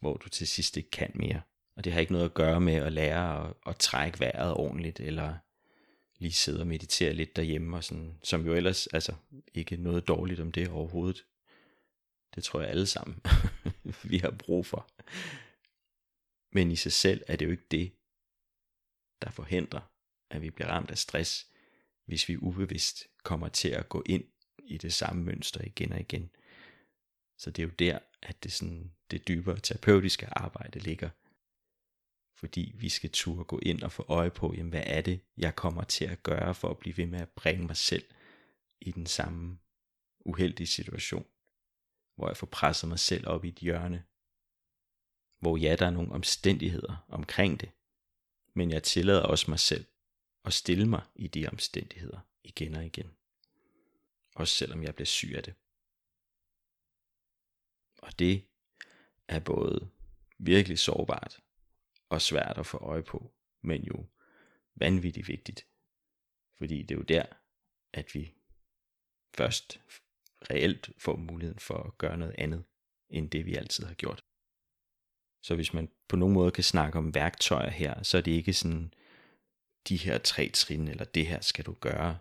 hvor 0.00 0.16
du 0.16 0.28
til 0.28 0.48
sidst 0.48 0.76
ikke 0.76 0.90
kan 0.90 1.10
mere. 1.14 1.42
Og 1.76 1.84
det 1.84 1.92
har 1.92 2.00
ikke 2.00 2.12
noget 2.12 2.24
at 2.24 2.34
gøre 2.34 2.60
med 2.60 2.74
at 2.74 2.92
lære 2.92 3.48
at, 3.48 3.54
at 3.66 3.76
trække 3.76 4.20
vejret 4.20 4.54
ordentligt, 4.54 5.00
eller 5.00 5.38
lige 6.18 6.32
sidde 6.32 6.60
og 6.60 6.66
meditere 6.66 7.12
lidt 7.12 7.36
derhjemme, 7.36 7.76
og 7.76 7.84
sådan, 7.84 8.18
som 8.22 8.46
jo 8.46 8.54
ellers, 8.54 8.86
altså 8.86 9.14
ikke 9.54 9.76
noget 9.76 10.08
dårligt 10.08 10.40
om 10.40 10.52
det 10.52 10.68
overhovedet. 10.68 11.24
Det 12.34 12.44
tror 12.44 12.60
jeg 12.60 12.70
alle 12.70 12.86
sammen, 12.86 13.22
vi 14.10 14.18
har 14.18 14.30
brug 14.30 14.66
for. 14.66 14.90
Men 16.52 16.70
i 16.70 16.76
sig 16.76 16.92
selv 16.92 17.22
er 17.26 17.36
det 17.36 17.46
jo 17.46 17.50
ikke 17.50 17.66
det, 17.70 17.92
der 19.22 19.30
forhindrer, 19.30 19.80
at 20.30 20.42
vi 20.42 20.50
bliver 20.50 20.68
ramt 20.68 20.90
af 20.90 20.98
stress, 20.98 21.49
hvis 22.10 22.28
vi 22.28 22.36
ubevidst 22.36 23.06
kommer 23.22 23.48
til 23.48 23.68
at 23.68 23.88
gå 23.88 24.02
ind 24.06 24.24
i 24.64 24.78
det 24.78 24.92
samme 24.92 25.22
mønster 25.22 25.64
igen 25.64 25.92
og 25.92 26.00
igen. 26.00 26.30
Så 27.38 27.50
det 27.50 27.62
er 27.62 27.66
jo 27.66 27.72
der, 27.78 27.98
at 28.22 28.44
det, 28.44 28.52
sådan, 28.52 28.92
det 29.10 29.28
dybere 29.28 29.60
terapeutiske 29.60 30.26
arbejde 30.26 30.78
ligger. 30.78 31.10
Fordi 32.34 32.72
vi 32.74 32.88
skal 32.88 33.10
turde 33.10 33.44
gå 33.44 33.58
ind 33.62 33.82
og 33.82 33.92
få 33.92 34.04
øje 34.08 34.30
på, 34.30 34.54
jamen 34.56 34.70
hvad 34.70 34.82
er 34.86 35.00
det, 35.00 35.20
jeg 35.36 35.56
kommer 35.56 35.84
til 35.84 36.04
at 36.04 36.22
gøre 36.22 36.54
for 36.54 36.68
at 36.70 36.78
blive 36.78 36.96
ved 36.96 37.06
med 37.06 37.20
at 37.20 37.28
bringe 37.28 37.66
mig 37.66 37.76
selv 37.76 38.04
i 38.80 38.90
den 38.90 39.06
samme 39.06 39.58
uheldige 40.20 40.66
situation. 40.66 41.26
Hvor 42.16 42.28
jeg 42.28 42.36
får 42.36 42.46
presset 42.46 42.88
mig 42.88 42.98
selv 42.98 43.26
op 43.26 43.44
i 43.44 43.48
et 43.48 43.58
hjørne. 43.58 44.04
Hvor 45.40 45.56
ja, 45.56 45.76
der 45.76 45.86
er 45.86 45.90
nogle 45.90 46.12
omstændigheder 46.12 47.06
omkring 47.08 47.60
det. 47.60 47.70
Men 48.54 48.70
jeg 48.70 48.82
tillader 48.82 49.22
også 49.22 49.50
mig 49.50 49.58
selv 49.58 49.86
og 50.42 50.52
stille 50.52 50.86
mig 50.86 51.02
i 51.14 51.28
de 51.28 51.48
omstændigheder 51.48 52.20
igen 52.44 52.74
og 52.74 52.86
igen. 52.86 53.10
Også 54.34 54.54
selvom 54.54 54.82
jeg 54.82 54.94
bliver 54.94 55.06
syg 55.06 55.32
af 55.36 55.42
det. 55.42 55.54
Og 57.98 58.18
det 58.18 58.48
er 59.28 59.40
både 59.40 59.90
virkelig 60.38 60.78
sårbart 60.78 61.40
og 62.08 62.22
svært 62.22 62.58
at 62.58 62.66
få 62.66 62.78
øje 62.78 63.02
på, 63.02 63.34
men 63.62 63.82
jo 63.84 64.06
vanvittigt 64.74 65.28
vigtigt. 65.28 65.66
Fordi 66.58 66.82
det 66.82 66.90
er 66.90 66.98
jo 66.98 67.02
der, 67.02 67.26
at 67.92 68.14
vi 68.14 68.34
først 69.34 69.80
reelt 70.50 70.90
får 70.98 71.16
muligheden 71.16 71.58
for 71.58 71.74
at 71.74 71.98
gøre 71.98 72.16
noget 72.16 72.34
andet, 72.38 72.64
end 73.08 73.30
det 73.30 73.46
vi 73.46 73.54
altid 73.54 73.84
har 73.84 73.94
gjort. 73.94 74.24
Så 75.42 75.54
hvis 75.54 75.72
man 75.72 75.90
på 76.08 76.16
nogen 76.16 76.34
måde 76.34 76.50
kan 76.50 76.64
snakke 76.64 76.98
om 76.98 77.14
værktøjer 77.14 77.70
her, 77.70 78.02
så 78.02 78.18
er 78.18 78.22
det 78.22 78.30
ikke 78.30 78.52
sådan, 78.52 78.94
de 79.88 79.96
her 79.96 80.18
tre 80.18 80.50
trin, 80.54 80.88
eller 80.88 81.04
det 81.04 81.26
her 81.26 81.40
skal 81.40 81.64
du 81.64 81.72
gøre. 81.72 82.18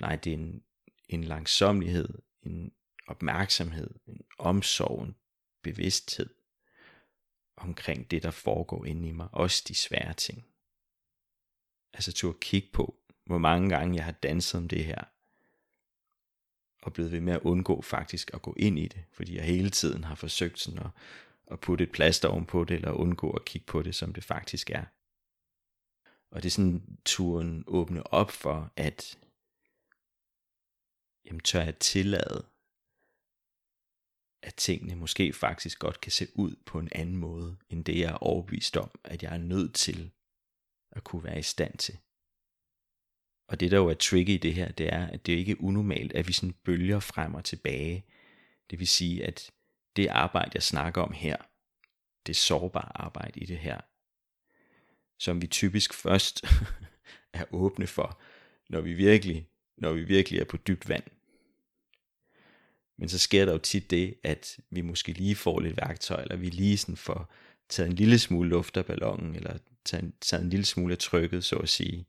Nej, 0.00 0.16
det 0.16 0.32
er 0.32 0.36
en, 0.36 0.62
en 1.08 1.24
langsomlighed, 1.24 2.08
en 2.42 2.72
opmærksomhed, 3.06 3.90
en 4.06 4.20
omsorg, 4.38 5.02
en 5.02 5.16
bevidsthed 5.62 6.34
omkring 7.56 8.10
det, 8.10 8.22
der 8.22 8.30
foregår 8.30 8.84
inde 8.84 9.08
i 9.08 9.12
mig. 9.12 9.28
Også 9.32 9.64
de 9.68 9.74
svære 9.74 10.14
ting. 10.14 10.46
Altså 11.92 12.12
til 12.12 12.26
at 12.26 12.40
kigge 12.40 12.68
på, 12.72 12.98
hvor 13.24 13.38
mange 13.38 13.68
gange 13.68 13.96
jeg 13.96 14.04
har 14.04 14.12
danset 14.12 14.58
om 14.58 14.68
det 14.68 14.84
her. 14.84 15.04
Og 16.82 16.92
blevet 16.92 17.12
ved 17.12 17.20
med 17.20 17.32
at 17.32 17.42
undgå 17.42 17.82
faktisk 17.82 18.30
at 18.34 18.42
gå 18.42 18.54
ind 18.58 18.78
i 18.78 18.88
det. 18.88 19.04
Fordi 19.12 19.36
jeg 19.36 19.44
hele 19.44 19.70
tiden 19.70 20.04
har 20.04 20.14
forsøgt 20.14 20.58
sådan 20.58 20.78
at, 20.78 20.90
at 21.46 21.60
putte 21.60 21.84
et 21.84 21.92
plaster 21.92 22.28
ovenpå 22.28 22.64
det, 22.64 22.74
eller 22.74 22.90
undgå 22.90 23.30
at 23.30 23.44
kigge 23.44 23.66
på 23.66 23.82
det, 23.82 23.94
som 23.94 24.12
det 24.12 24.24
faktisk 24.24 24.70
er. 24.70 24.84
Og 26.32 26.42
det 26.42 26.48
er 26.48 26.50
sådan 26.50 26.98
turen 27.04 27.64
åbne 27.66 28.12
op 28.12 28.30
for, 28.30 28.72
at 28.76 29.18
jamen, 31.24 31.40
tør 31.40 31.62
jeg 31.62 31.78
tillade, 31.78 32.46
at 34.42 34.54
tingene 34.54 34.94
måske 34.96 35.32
faktisk 35.32 35.78
godt 35.78 36.00
kan 36.00 36.12
se 36.12 36.26
ud 36.34 36.56
på 36.66 36.78
en 36.78 36.88
anden 36.92 37.16
måde, 37.16 37.56
end 37.68 37.84
det 37.84 37.98
jeg 37.98 38.10
er 38.10 38.16
overbevist 38.16 38.76
om, 38.76 38.90
at 39.04 39.22
jeg 39.22 39.34
er 39.34 39.38
nødt 39.38 39.74
til 39.74 40.10
at 40.92 41.04
kunne 41.04 41.24
være 41.24 41.38
i 41.38 41.42
stand 41.42 41.78
til. 41.78 41.98
Og 43.48 43.60
det 43.60 43.70
der 43.70 43.76
jo 43.76 43.88
er 43.88 43.94
tricky 43.94 44.30
i 44.30 44.36
det 44.36 44.54
her, 44.54 44.72
det 44.72 44.92
er, 44.92 45.06
at 45.06 45.26
det 45.26 45.32
ikke 45.32 45.52
er 45.52 45.60
unormalt, 45.60 46.12
at 46.12 46.28
vi 46.28 46.32
sådan 46.32 46.52
bølger 46.64 47.00
frem 47.00 47.34
og 47.34 47.44
tilbage. 47.44 48.06
Det 48.70 48.78
vil 48.78 48.88
sige, 48.88 49.26
at 49.26 49.50
det 49.96 50.06
arbejde, 50.08 50.50
jeg 50.54 50.62
snakker 50.62 51.02
om 51.02 51.12
her, 51.12 51.36
det 52.26 52.36
sårbare 52.36 53.00
arbejde 53.00 53.40
i 53.40 53.46
det 53.46 53.58
her, 53.58 53.80
som 55.22 55.42
vi 55.42 55.46
typisk 55.46 55.94
først 55.94 56.44
er 57.32 57.44
åbne 57.50 57.86
for, 57.86 58.20
når 58.68 58.80
vi 58.80 58.92
virkelig, 58.92 59.48
når 59.76 59.92
vi 59.92 60.04
virkelig 60.04 60.40
er 60.40 60.44
på 60.44 60.56
dybt 60.56 60.88
vand. 60.88 61.04
Men 62.98 63.08
så 63.08 63.18
sker 63.18 63.44
der 63.44 63.52
jo 63.52 63.58
tit 63.58 63.90
det, 63.90 64.14
at 64.22 64.58
vi 64.70 64.80
måske 64.80 65.12
lige 65.12 65.34
får 65.34 65.60
lidt 65.60 65.76
værktøj, 65.76 66.22
eller 66.22 66.36
vi 66.36 66.50
lige 66.50 66.78
sådan 66.78 66.96
får 66.96 67.32
taget 67.68 67.90
en 67.90 67.96
lille 67.96 68.18
smule 68.18 68.48
luft 68.48 68.76
af 68.76 68.86
ballonen, 68.86 69.36
eller 69.36 69.58
taget 69.84 70.04
en, 70.04 70.14
taget 70.20 70.44
en 70.44 70.50
lille 70.50 70.66
smule 70.66 70.92
af 70.92 70.98
trykket, 70.98 71.44
så 71.44 71.56
at 71.56 71.68
sige. 71.68 72.06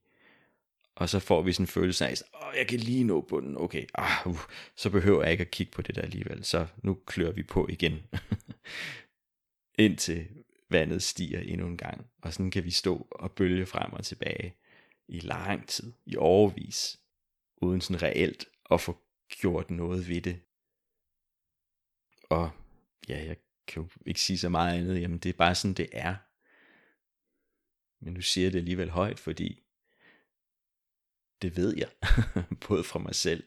Og 0.96 1.10
så 1.10 1.20
får 1.20 1.42
vi 1.42 1.54
sådan 1.54 1.64
en 1.64 1.68
følelse 1.68 2.08
af, 2.08 2.12
at 2.12 2.24
jeg 2.58 2.68
kan 2.68 2.80
lige 2.80 3.04
nå 3.04 3.22
bunden, 3.22 3.58
okay, 3.58 3.86
ah, 3.96 4.28
uh, 4.28 4.40
så 4.76 4.90
behøver 4.90 5.24
jeg 5.24 5.32
ikke 5.32 5.42
at 5.42 5.52
kigge 5.52 5.72
på 5.72 5.82
det 5.82 5.96
der 5.96 6.02
alligevel, 6.02 6.44
så 6.44 6.68
nu 6.84 6.98
klør 7.06 7.32
vi 7.32 7.44
på 7.44 7.68
igen. 7.70 8.00
Indtil 9.86 10.28
vandet 10.74 11.04
stiger 11.04 11.40
endnu 11.40 11.68
en 11.68 11.78
gang, 11.78 12.08
og 12.22 12.34
sådan 12.34 12.52
kan 12.52 12.64
vi 12.64 12.72
stå 12.72 13.08
og 13.12 13.32
bølge 13.32 13.66
frem 13.66 13.94
og 13.94 14.06
tilbage 14.06 14.56
i 15.08 15.20
lang 15.20 15.68
tid, 15.68 15.94
i 16.06 16.16
overvis, 16.16 17.00
uden 17.58 17.82
sådan 17.82 18.02
reelt 18.02 18.46
at 18.72 18.82
få 18.82 18.98
gjort 19.30 19.72
noget 19.72 20.10
ved 20.10 20.22
det, 20.22 20.40
og 22.34 22.52
ja, 23.10 23.26
jeg 23.26 23.38
kan 23.68 23.84
jo 23.84 23.90
ikke 24.06 24.22
sige 24.22 24.38
så 24.38 24.50
meget 24.50 24.78
andet, 24.80 25.02
jamen 25.02 25.18
det 25.18 25.30
er 25.30 25.38
bare 25.38 25.56
sådan, 25.56 25.74
det 25.74 25.90
er. 25.92 26.16
Men 28.06 28.14
nu 28.14 28.22
siger 28.22 28.46
jeg 28.46 28.54
det 28.54 28.60
alligevel 28.60 28.90
højt, 28.90 29.20
fordi 29.20 29.64
det 31.42 31.58
ved 31.58 31.78
jeg, 31.78 31.90
både 32.68 32.84
fra 32.84 33.00
mig 33.00 33.16
selv 33.16 33.44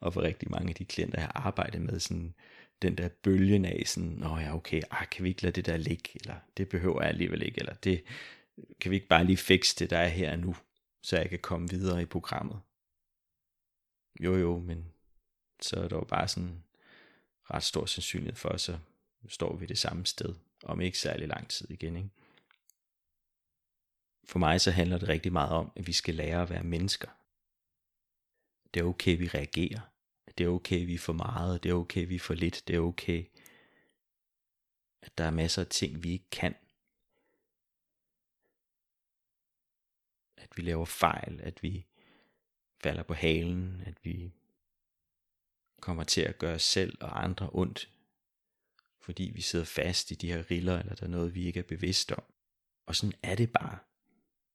og 0.00 0.14
fra 0.14 0.20
rigtig 0.20 0.50
mange 0.50 0.68
af 0.68 0.74
de 0.74 0.84
klienter, 0.84 1.18
jeg 1.18 1.26
har 1.26 1.46
arbejdet 1.46 1.82
med, 1.82 2.00
sådan 2.00 2.34
den 2.82 2.98
der 2.98 3.08
bølgen 3.08 3.64
af 3.64 3.82
sådan, 3.86 4.08
nå 4.08 4.38
ja, 4.38 4.54
okay, 4.54 4.82
ah, 4.90 5.08
kan 5.08 5.24
vi 5.24 5.28
ikke 5.28 5.42
lade 5.42 5.52
det 5.52 5.66
der 5.66 5.76
ligge, 5.76 6.10
eller 6.14 6.36
det 6.56 6.68
behøver 6.68 7.02
jeg 7.02 7.08
alligevel 7.08 7.42
ikke, 7.42 7.58
eller 7.58 7.74
det, 7.74 8.04
kan 8.80 8.90
vi 8.90 8.96
ikke 8.96 9.08
bare 9.08 9.24
lige 9.24 9.36
fikse 9.36 9.76
det, 9.78 9.90
der 9.90 9.98
er 9.98 10.08
her 10.08 10.36
nu, 10.36 10.56
så 11.02 11.16
jeg 11.16 11.30
kan 11.30 11.38
komme 11.38 11.68
videre 11.68 12.02
i 12.02 12.06
programmet. 12.06 12.60
Jo 14.20 14.36
jo, 14.36 14.58
men 14.58 14.92
så 15.60 15.76
er 15.76 15.88
der 15.88 15.96
jo 15.96 16.04
bare 16.04 16.28
sådan 16.28 16.64
ret 17.50 17.62
stor 17.62 17.86
sandsynlighed 17.86 18.36
for, 18.36 18.56
så 18.56 18.78
står 19.28 19.56
vi 19.56 19.66
det 19.66 19.78
samme 19.78 20.06
sted, 20.06 20.34
om 20.64 20.80
ikke 20.80 20.98
særlig 20.98 21.28
lang 21.28 21.48
tid 21.48 21.70
igen. 21.70 21.96
Ikke? 21.96 22.10
For 24.24 24.38
mig 24.38 24.60
så 24.60 24.70
handler 24.70 24.98
det 24.98 25.08
rigtig 25.08 25.32
meget 25.32 25.50
om, 25.50 25.72
at 25.76 25.86
vi 25.86 25.92
skal 25.92 26.14
lære 26.14 26.42
at 26.42 26.50
være 26.50 26.64
mennesker. 26.64 27.08
Det 28.74 28.80
er 28.80 28.84
okay, 28.84 29.18
vi 29.18 29.28
reagerer. 29.28 29.80
Det 30.38 30.44
er 30.44 30.48
okay, 30.48 30.86
vi 30.86 30.94
er 30.94 30.98
for 30.98 31.12
meget. 31.12 31.62
Det 31.62 31.70
er 31.70 31.74
okay, 31.74 32.06
vi 32.06 32.14
er 32.14 32.20
for 32.20 32.34
lidt. 32.34 32.62
Det 32.68 32.76
er 32.76 32.80
okay, 32.80 33.24
at 35.02 35.18
der 35.18 35.24
er 35.24 35.30
masser 35.30 35.62
af 35.62 35.68
ting, 35.68 36.02
vi 36.02 36.12
ikke 36.12 36.30
kan. 36.30 36.54
at 40.50 40.56
vi 40.56 40.62
laver 40.62 40.84
fejl, 40.84 41.40
at 41.42 41.62
vi 41.62 41.86
falder 42.80 43.02
på 43.02 43.14
halen, 43.14 43.82
at 43.86 44.04
vi 44.04 44.32
kommer 45.80 46.04
til 46.04 46.20
at 46.20 46.38
gøre 46.38 46.54
os 46.54 46.62
selv 46.62 46.98
og 47.00 47.24
andre 47.24 47.50
ondt, 47.52 47.90
fordi 49.00 49.30
vi 49.34 49.40
sidder 49.40 49.64
fast 49.64 50.10
i 50.10 50.14
de 50.14 50.32
her 50.32 50.50
riller, 50.50 50.78
eller 50.78 50.94
der 50.94 51.06
er 51.06 51.10
noget, 51.10 51.34
vi 51.34 51.46
ikke 51.46 51.58
er 51.60 51.64
bevidst 51.64 52.12
om. 52.12 52.24
Og 52.86 52.96
sådan 52.96 53.18
er 53.22 53.34
det 53.34 53.52
bare. 53.52 53.78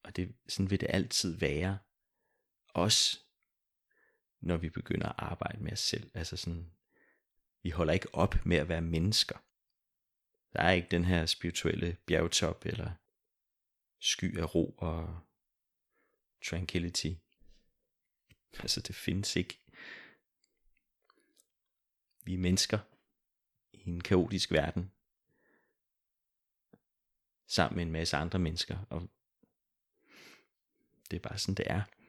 Og 0.04 0.16
det, 0.16 0.36
sådan 0.48 0.70
vil 0.70 0.82
det 0.82 0.90
altid 0.90 1.38
være. 1.38 1.78
Også 2.68 3.20
når 4.42 4.58
vi 4.58 4.70
begynder 4.70 5.10
at 5.10 5.16
arbejde 5.18 5.64
med 5.64 5.72
os 5.72 5.80
selv. 5.80 6.12
Altså 6.14 6.38
sådan, 6.38 6.72
vi 7.64 7.70
holder 7.70 7.94
ikke 7.94 8.16
op 8.16 8.36
med 8.46 8.58
at 8.58 8.70
være 8.70 8.82
mennesker. 8.82 9.38
Der 10.54 10.62
er 10.62 10.72
ikke 10.72 10.88
den 10.92 11.06
her 11.06 11.26
spirituelle 11.26 11.98
bjergtop, 12.06 12.66
eller 12.66 12.92
sky 14.00 14.38
af 14.38 14.56
ro 14.56 14.76
og 14.78 15.20
tranquility. 16.46 17.14
Altså 18.60 18.82
det 18.82 18.96
findes 18.96 19.36
ikke. 19.36 19.60
Vi 22.24 22.34
er 22.34 22.38
mennesker 22.38 22.80
i 23.74 23.90
en 23.90 24.02
kaotisk 24.02 24.52
verden. 24.52 24.92
Sammen 27.48 27.76
med 27.76 27.86
en 27.86 27.92
masse 27.92 28.18
andre 28.18 28.40
mennesker. 28.40 28.78
Og 28.90 29.10
det 31.12 31.18
er 31.18 31.22
bare 31.22 31.38
sådan, 31.38 31.56
det 31.56 31.72
er. 31.72 32.01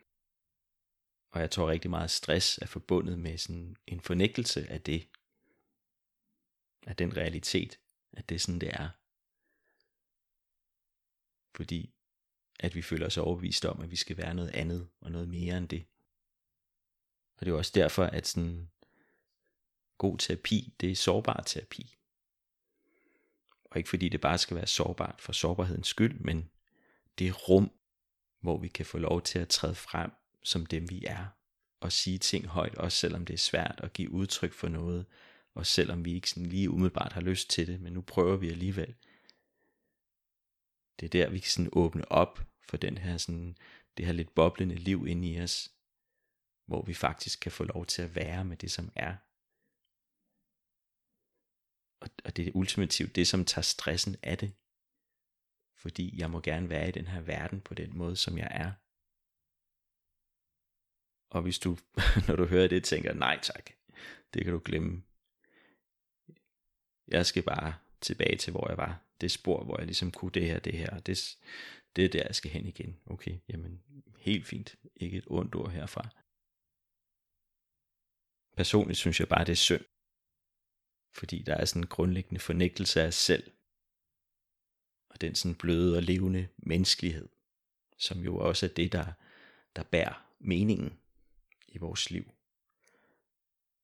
Og 1.33 1.41
jeg 1.41 1.51
tror 1.51 1.71
rigtig 1.71 1.91
meget 1.91 2.11
stress 2.11 2.59
er 2.59 2.67
forbundet 2.67 3.19
med 3.19 3.39
sådan 3.39 3.77
en 3.87 4.01
fornægtelse 4.01 4.67
af 4.71 4.81
det. 4.81 5.09
Af 6.87 6.97
den 6.97 7.17
realitet. 7.17 7.81
At 8.13 8.29
det 8.29 8.35
er 8.35 8.39
sådan, 8.39 8.61
det 8.61 8.69
er. 8.69 8.89
Fordi 11.57 11.95
at 12.61 12.75
vi 12.75 12.83
føler 12.83 13.07
os 13.07 13.17
overbevist 13.17 13.65
om, 13.65 13.81
at 13.81 13.91
vi 13.91 13.97
skal 13.97 14.17
være 14.17 14.35
noget 14.35 14.51
andet 14.51 14.89
og 15.01 15.13
noget 15.13 15.29
mere 15.29 15.59
end 15.59 15.69
det. 15.69 15.87
Og 17.37 17.47
det 17.47 17.53
er 17.53 17.57
også 17.57 17.73
derfor, 17.75 18.05
at 18.05 18.27
sådan 18.27 18.71
god 19.99 20.19
terapi, 20.19 20.75
det 20.81 20.91
er 20.91 20.97
sårbar 20.97 21.43
terapi. 21.47 21.97
Og 23.65 23.77
ikke 23.77 23.89
fordi 23.89 24.09
det 24.09 24.21
bare 24.21 24.39
skal 24.39 24.57
være 24.57 24.67
sårbart 24.67 25.21
for 25.21 25.33
sårbarhedens 25.33 25.89
skyld, 25.89 26.21
men 26.21 26.51
det 27.19 27.49
rum, 27.49 27.73
hvor 28.41 28.59
vi 28.59 28.69
kan 28.69 28.87
få 28.87 28.99
lov 28.99 29.23
til 29.23 29.39
at 29.39 29.49
træde 29.49 29.75
frem 29.75 30.11
som 30.43 30.67
dem 30.67 30.91
vi 30.91 31.05
er, 31.05 31.27
og 31.81 31.93
sige 31.93 32.19
ting 32.19 32.47
højt, 32.47 32.75
også 32.75 32.99
selvom 32.99 33.25
det 33.25 33.35
er 33.35 33.39
svært 33.39 33.81
at 33.83 33.93
give 33.93 34.11
udtryk 34.11 34.53
for 34.53 34.69
noget, 34.69 35.07
og 35.55 35.67
selvom 35.67 36.05
vi 36.05 36.15
ikke 36.15 36.31
sådan 36.31 36.47
lige 36.47 36.71
umiddelbart 36.71 37.13
har 37.13 37.21
lyst 37.21 37.51
til 37.51 37.67
det, 37.67 37.81
men 37.81 37.93
nu 37.93 38.01
prøver 38.01 38.37
vi 38.37 38.51
alligevel. 38.51 38.95
Det 41.01 41.07
er 41.07 41.11
der, 41.11 41.31
vi 41.31 41.39
kan 41.39 41.51
sådan 41.51 41.71
åbne 41.73 42.13
op 42.13 42.41
for 42.69 42.77
den 42.77 42.99
her 42.99 43.17
sådan, 43.17 43.57
det 43.97 44.07
her 44.07 44.13
lidt 44.13 44.35
boblende 44.35 44.75
liv 44.75 45.07
inde 45.07 45.29
i 45.29 45.41
os, 45.41 45.73
hvor 46.67 46.83
vi 46.83 46.95
faktisk 46.95 47.41
kan 47.41 47.53
få 47.53 47.65
lov 47.65 47.87
til 47.87 48.03
at 48.03 48.15
være 48.15 48.45
med 48.45 48.57
det, 48.57 48.71
som 48.71 48.93
er. 48.97 49.17
Og, 52.01 52.09
og 52.25 52.37
det 52.37 52.49
er 52.49 52.53
ultimativt 52.55 53.17
det, 53.17 53.29
som 53.29 53.45
tager 53.45 53.63
stressen 53.63 54.17
af 54.23 54.39
det. 54.39 54.53
Fordi 55.77 56.21
jeg 56.21 56.31
må 56.31 56.41
gerne 56.41 56.69
være 56.69 56.89
i 56.89 56.93
den 56.93 57.07
her 57.07 57.21
verden 57.21 57.61
på 57.61 57.75
den 57.75 57.99
måde, 57.99 58.17
som 58.17 58.39
jeg 58.39 58.49
er. 58.51 58.73
Og 61.33 61.43
hvis 61.43 61.59
du, 61.59 61.79
når 62.29 62.37
du 62.37 62.45
hører 62.45 62.69
det, 62.69 62.85
tænker, 62.85 63.13
nej 63.13 63.39
tak, 63.43 63.71
det 64.35 64.45
kan 64.45 64.53
du 64.53 64.61
glemme. 64.65 65.03
Jeg 67.09 67.27
skal 67.27 67.43
bare 67.43 67.75
tilbage 68.01 68.37
til, 68.37 68.51
hvor 68.51 68.69
jeg 68.69 68.77
var. 68.77 69.01
Det 69.21 69.31
spor, 69.31 69.65
hvor 69.65 69.79
jeg 69.79 69.87
ligesom 69.87 70.11
kunne 70.11 70.31
det 70.31 70.45
her, 70.45 70.59
det 70.59 70.73
her. 70.73 71.01
Det, 71.01 71.39
det 71.97 72.05
er 72.05 72.09
der, 72.09 72.23
jeg 72.27 72.35
skal 72.35 72.51
hen 72.51 72.67
igen. 72.67 73.01
Okay, 73.07 73.39
jamen 73.49 73.83
helt 74.19 74.47
fint. 74.47 74.77
Ikke 74.97 75.19
et 75.19 75.25
ondt 75.27 75.55
ord 75.55 75.71
herfra. 75.71 76.09
Personligt 78.57 78.99
synes 78.99 79.21
jeg 79.21 79.29
bare, 79.29 79.45
det 79.45 79.53
er 79.53 79.57
synd. 79.57 79.85
Fordi 81.15 81.43
der 81.43 81.55
er 81.55 81.65
sådan 81.65 81.83
en 81.83 81.87
grundlæggende 81.89 82.41
fornægtelse 82.41 83.03
af 83.03 83.07
os 83.07 83.15
selv. 83.15 83.51
Og 85.09 85.21
den 85.21 85.35
sådan 85.35 85.55
bløde 85.55 85.97
og 85.97 86.03
levende 86.03 86.49
menneskelighed, 86.57 87.29
som 87.99 88.21
jo 88.21 88.37
også 88.37 88.67
er 88.67 88.71
det, 88.71 88.93
der, 88.93 89.13
der 89.77 89.83
bærer 89.83 90.29
meningen 90.39 90.99
i 91.73 91.79
vores 91.79 92.11
liv. 92.11 92.33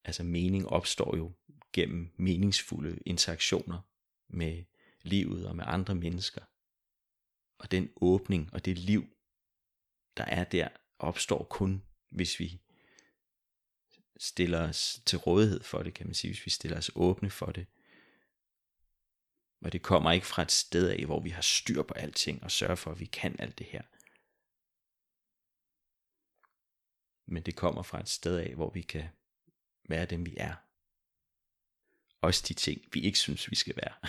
Altså 0.04 0.22
mening 0.22 0.68
opstår 0.68 1.16
jo 1.16 1.32
gennem 1.72 2.14
meningsfulde 2.16 2.98
interaktioner 3.06 3.80
med 4.28 4.64
livet 5.02 5.46
og 5.46 5.56
med 5.56 5.64
andre 5.66 5.94
mennesker. 5.94 6.44
Og 7.58 7.70
den 7.70 7.90
åbning 7.96 8.52
og 8.52 8.64
det 8.64 8.78
liv, 8.78 9.06
der 10.16 10.24
er 10.24 10.44
der, 10.44 10.68
opstår 10.98 11.44
kun, 11.50 11.82
hvis 12.10 12.40
vi 12.40 12.60
stiller 14.18 14.68
os 14.68 15.00
til 15.06 15.18
rådighed 15.18 15.62
for 15.62 15.82
det, 15.82 15.94
kan 15.94 16.06
man 16.06 16.14
sige, 16.14 16.30
hvis 16.30 16.46
vi 16.46 16.50
stiller 16.50 16.78
os 16.78 16.90
åbne 16.94 17.30
for 17.30 17.46
det. 17.46 17.66
Og 19.60 19.72
det 19.72 19.82
kommer 19.82 20.12
ikke 20.12 20.26
fra 20.26 20.42
et 20.42 20.52
sted 20.52 20.88
af, 20.88 21.04
hvor 21.04 21.20
vi 21.20 21.30
har 21.30 21.42
styr 21.42 21.82
på 21.82 21.94
alting 21.94 22.42
og 22.42 22.50
sørger 22.50 22.74
for, 22.74 22.90
at 22.90 23.00
vi 23.00 23.04
kan 23.04 23.36
alt 23.38 23.58
det 23.58 23.66
her. 23.66 23.82
Men 27.28 27.42
det 27.42 27.56
kommer 27.56 27.82
fra 27.82 28.00
et 28.00 28.08
sted 28.08 28.38
af, 28.38 28.54
hvor 28.54 28.70
vi 28.70 28.82
kan 28.82 29.08
være 29.88 30.06
dem, 30.06 30.26
vi 30.26 30.34
er. 30.36 30.54
Også 32.20 32.44
de 32.48 32.54
ting, 32.54 32.80
vi 32.92 33.00
ikke 33.00 33.18
synes, 33.18 33.50
vi 33.50 33.56
skal 33.56 33.76
være. 33.76 33.94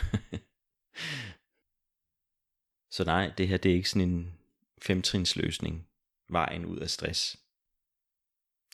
Så 2.92 3.04
nej, 3.04 3.34
det 3.38 3.48
her 3.48 3.58
det 3.58 3.72
er 3.72 3.76
ikke 3.76 3.90
sådan 3.90 4.10
en 4.10 4.40
femtrins 4.82 5.36
løsning. 5.36 5.88
Vejen 6.30 6.66
ud 6.66 6.78
af 6.78 6.90
stress. 6.90 7.40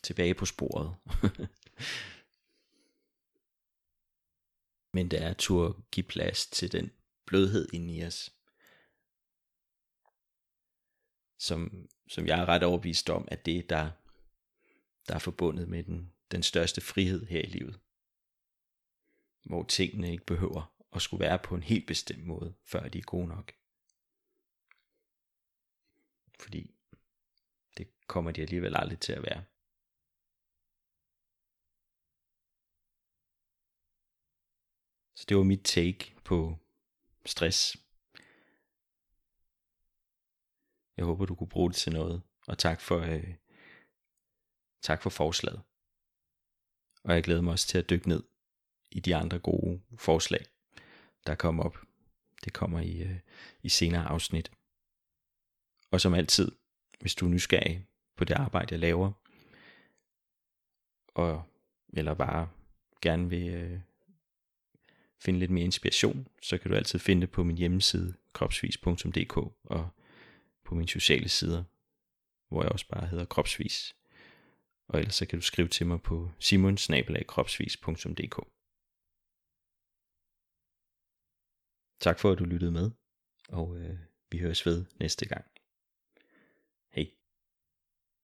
Tilbage 0.02 0.34
på 0.34 0.46
sporet. 0.46 0.96
Men 4.94 5.10
det 5.10 5.22
er 5.22 5.30
at 5.30 5.36
turde 5.36 5.82
give 5.90 6.06
plads 6.06 6.46
til 6.46 6.72
den 6.72 6.92
blødhed 7.26 7.68
inde 7.72 7.94
i 7.94 8.04
os. 8.04 8.32
Som, 11.38 11.88
som 12.08 12.26
jeg 12.26 12.40
er 12.40 12.48
ret 12.48 12.62
overbevist 12.62 13.10
om, 13.10 13.28
at 13.28 13.46
det 13.46 13.70
der, 13.70 13.90
der 15.08 15.14
er 15.14 15.18
forbundet 15.18 15.68
med 15.68 15.82
den, 15.82 16.12
den 16.30 16.42
største 16.42 16.80
frihed 16.80 17.26
her 17.26 17.40
i 17.40 17.46
livet. 17.46 17.80
Hvor 19.42 19.62
tingene 19.62 20.12
ikke 20.12 20.26
behøver 20.26 20.72
at 20.92 21.02
skulle 21.02 21.20
være 21.20 21.38
på 21.38 21.54
en 21.54 21.62
helt 21.62 21.86
bestemt 21.86 22.26
måde, 22.26 22.54
før 22.64 22.88
de 22.88 22.98
er 22.98 23.02
gode 23.02 23.28
nok. 23.28 23.52
Fordi 26.40 26.74
det 27.76 27.88
kommer 28.06 28.30
de 28.30 28.42
alligevel 28.42 28.76
aldrig 28.76 29.00
til 29.00 29.12
at 29.12 29.22
være. 29.22 29.44
Så 35.14 35.24
det 35.28 35.36
var 35.36 35.42
mit 35.42 35.64
take 35.64 36.14
på 36.24 36.58
stress. 37.26 37.76
Jeg 40.96 41.04
håber, 41.04 41.26
du 41.26 41.34
kunne 41.34 41.48
bruge 41.48 41.70
det 41.70 41.76
til 41.76 41.92
noget. 41.92 42.22
Og 42.46 42.58
tak 42.58 42.80
for, 42.80 42.98
øh, 42.98 43.34
tak 44.86 45.02
for 45.02 45.10
forslaget. 45.10 45.62
Og 47.04 47.14
jeg 47.14 47.22
glæder 47.22 47.40
mig 47.40 47.52
også 47.52 47.68
til 47.68 47.78
at 47.78 47.90
dykke 47.90 48.08
ned 48.08 48.22
i 48.90 49.00
de 49.00 49.16
andre 49.16 49.38
gode 49.38 49.80
forslag, 49.98 50.46
der 51.26 51.34
kommer 51.34 51.64
op. 51.64 51.78
Det 52.44 52.52
kommer 52.52 52.80
i, 52.80 53.02
øh, 53.02 53.18
i 53.62 53.68
senere 53.68 54.04
afsnit. 54.04 54.52
Og 55.90 56.00
som 56.00 56.14
altid, 56.14 56.52
hvis 57.00 57.14
du 57.14 57.26
er 57.26 57.30
nysgerrig 57.30 57.86
på 58.16 58.24
det 58.24 58.34
arbejde, 58.34 58.72
jeg 58.72 58.80
laver, 58.80 59.12
og 61.14 61.42
eller 61.88 62.14
bare 62.14 62.48
gerne 63.00 63.28
vil 63.28 63.48
øh, 63.48 63.80
finde 65.18 65.38
lidt 65.38 65.50
mere 65.50 65.64
inspiration, 65.64 66.28
så 66.42 66.58
kan 66.58 66.70
du 66.70 66.76
altid 66.76 66.98
finde 66.98 67.20
det 67.20 67.30
på 67.30 67.44
min 67.44 67.58
hjemmeside 67.58 68.14
kropsvis.dk 68.32 69.36
og 69.64 69.88
på 70.64 70.74
mine 70.74 70.88
sociale 70.88 71.28
sider, 71.28 71.64
hvor 72.48 72.62
jeg 72.62 72.72
også 72.72 72.88
bare 72.88 73.06
hedder 73.06 73.24
kropsvis. 73.24 73.96
Og 74.88 74.98
ellers 74.98 75.14
så 75.14 75.26
kan 75.26 75.38
du 75.38 75.42
skrive 75.42 75.68
til 75.68 75.86
mig 75.86 76.02
på 76.02 76.30
simonsnabelagkropsvis.dk 76.38 78.36
Tak 82.00 82.18
for 82.18 82.30
at 82.32 82.38
du 82.38 82.44
lyttede 82.44 82.72
med, 82.72 82.90
og 83.48 83.76
øh, 83.78 83.98
vi 84.30 84.38
høres 84.38 84.66
ved 84.66 84.86
næste 85.00 85.26
gang. 85.28 85.55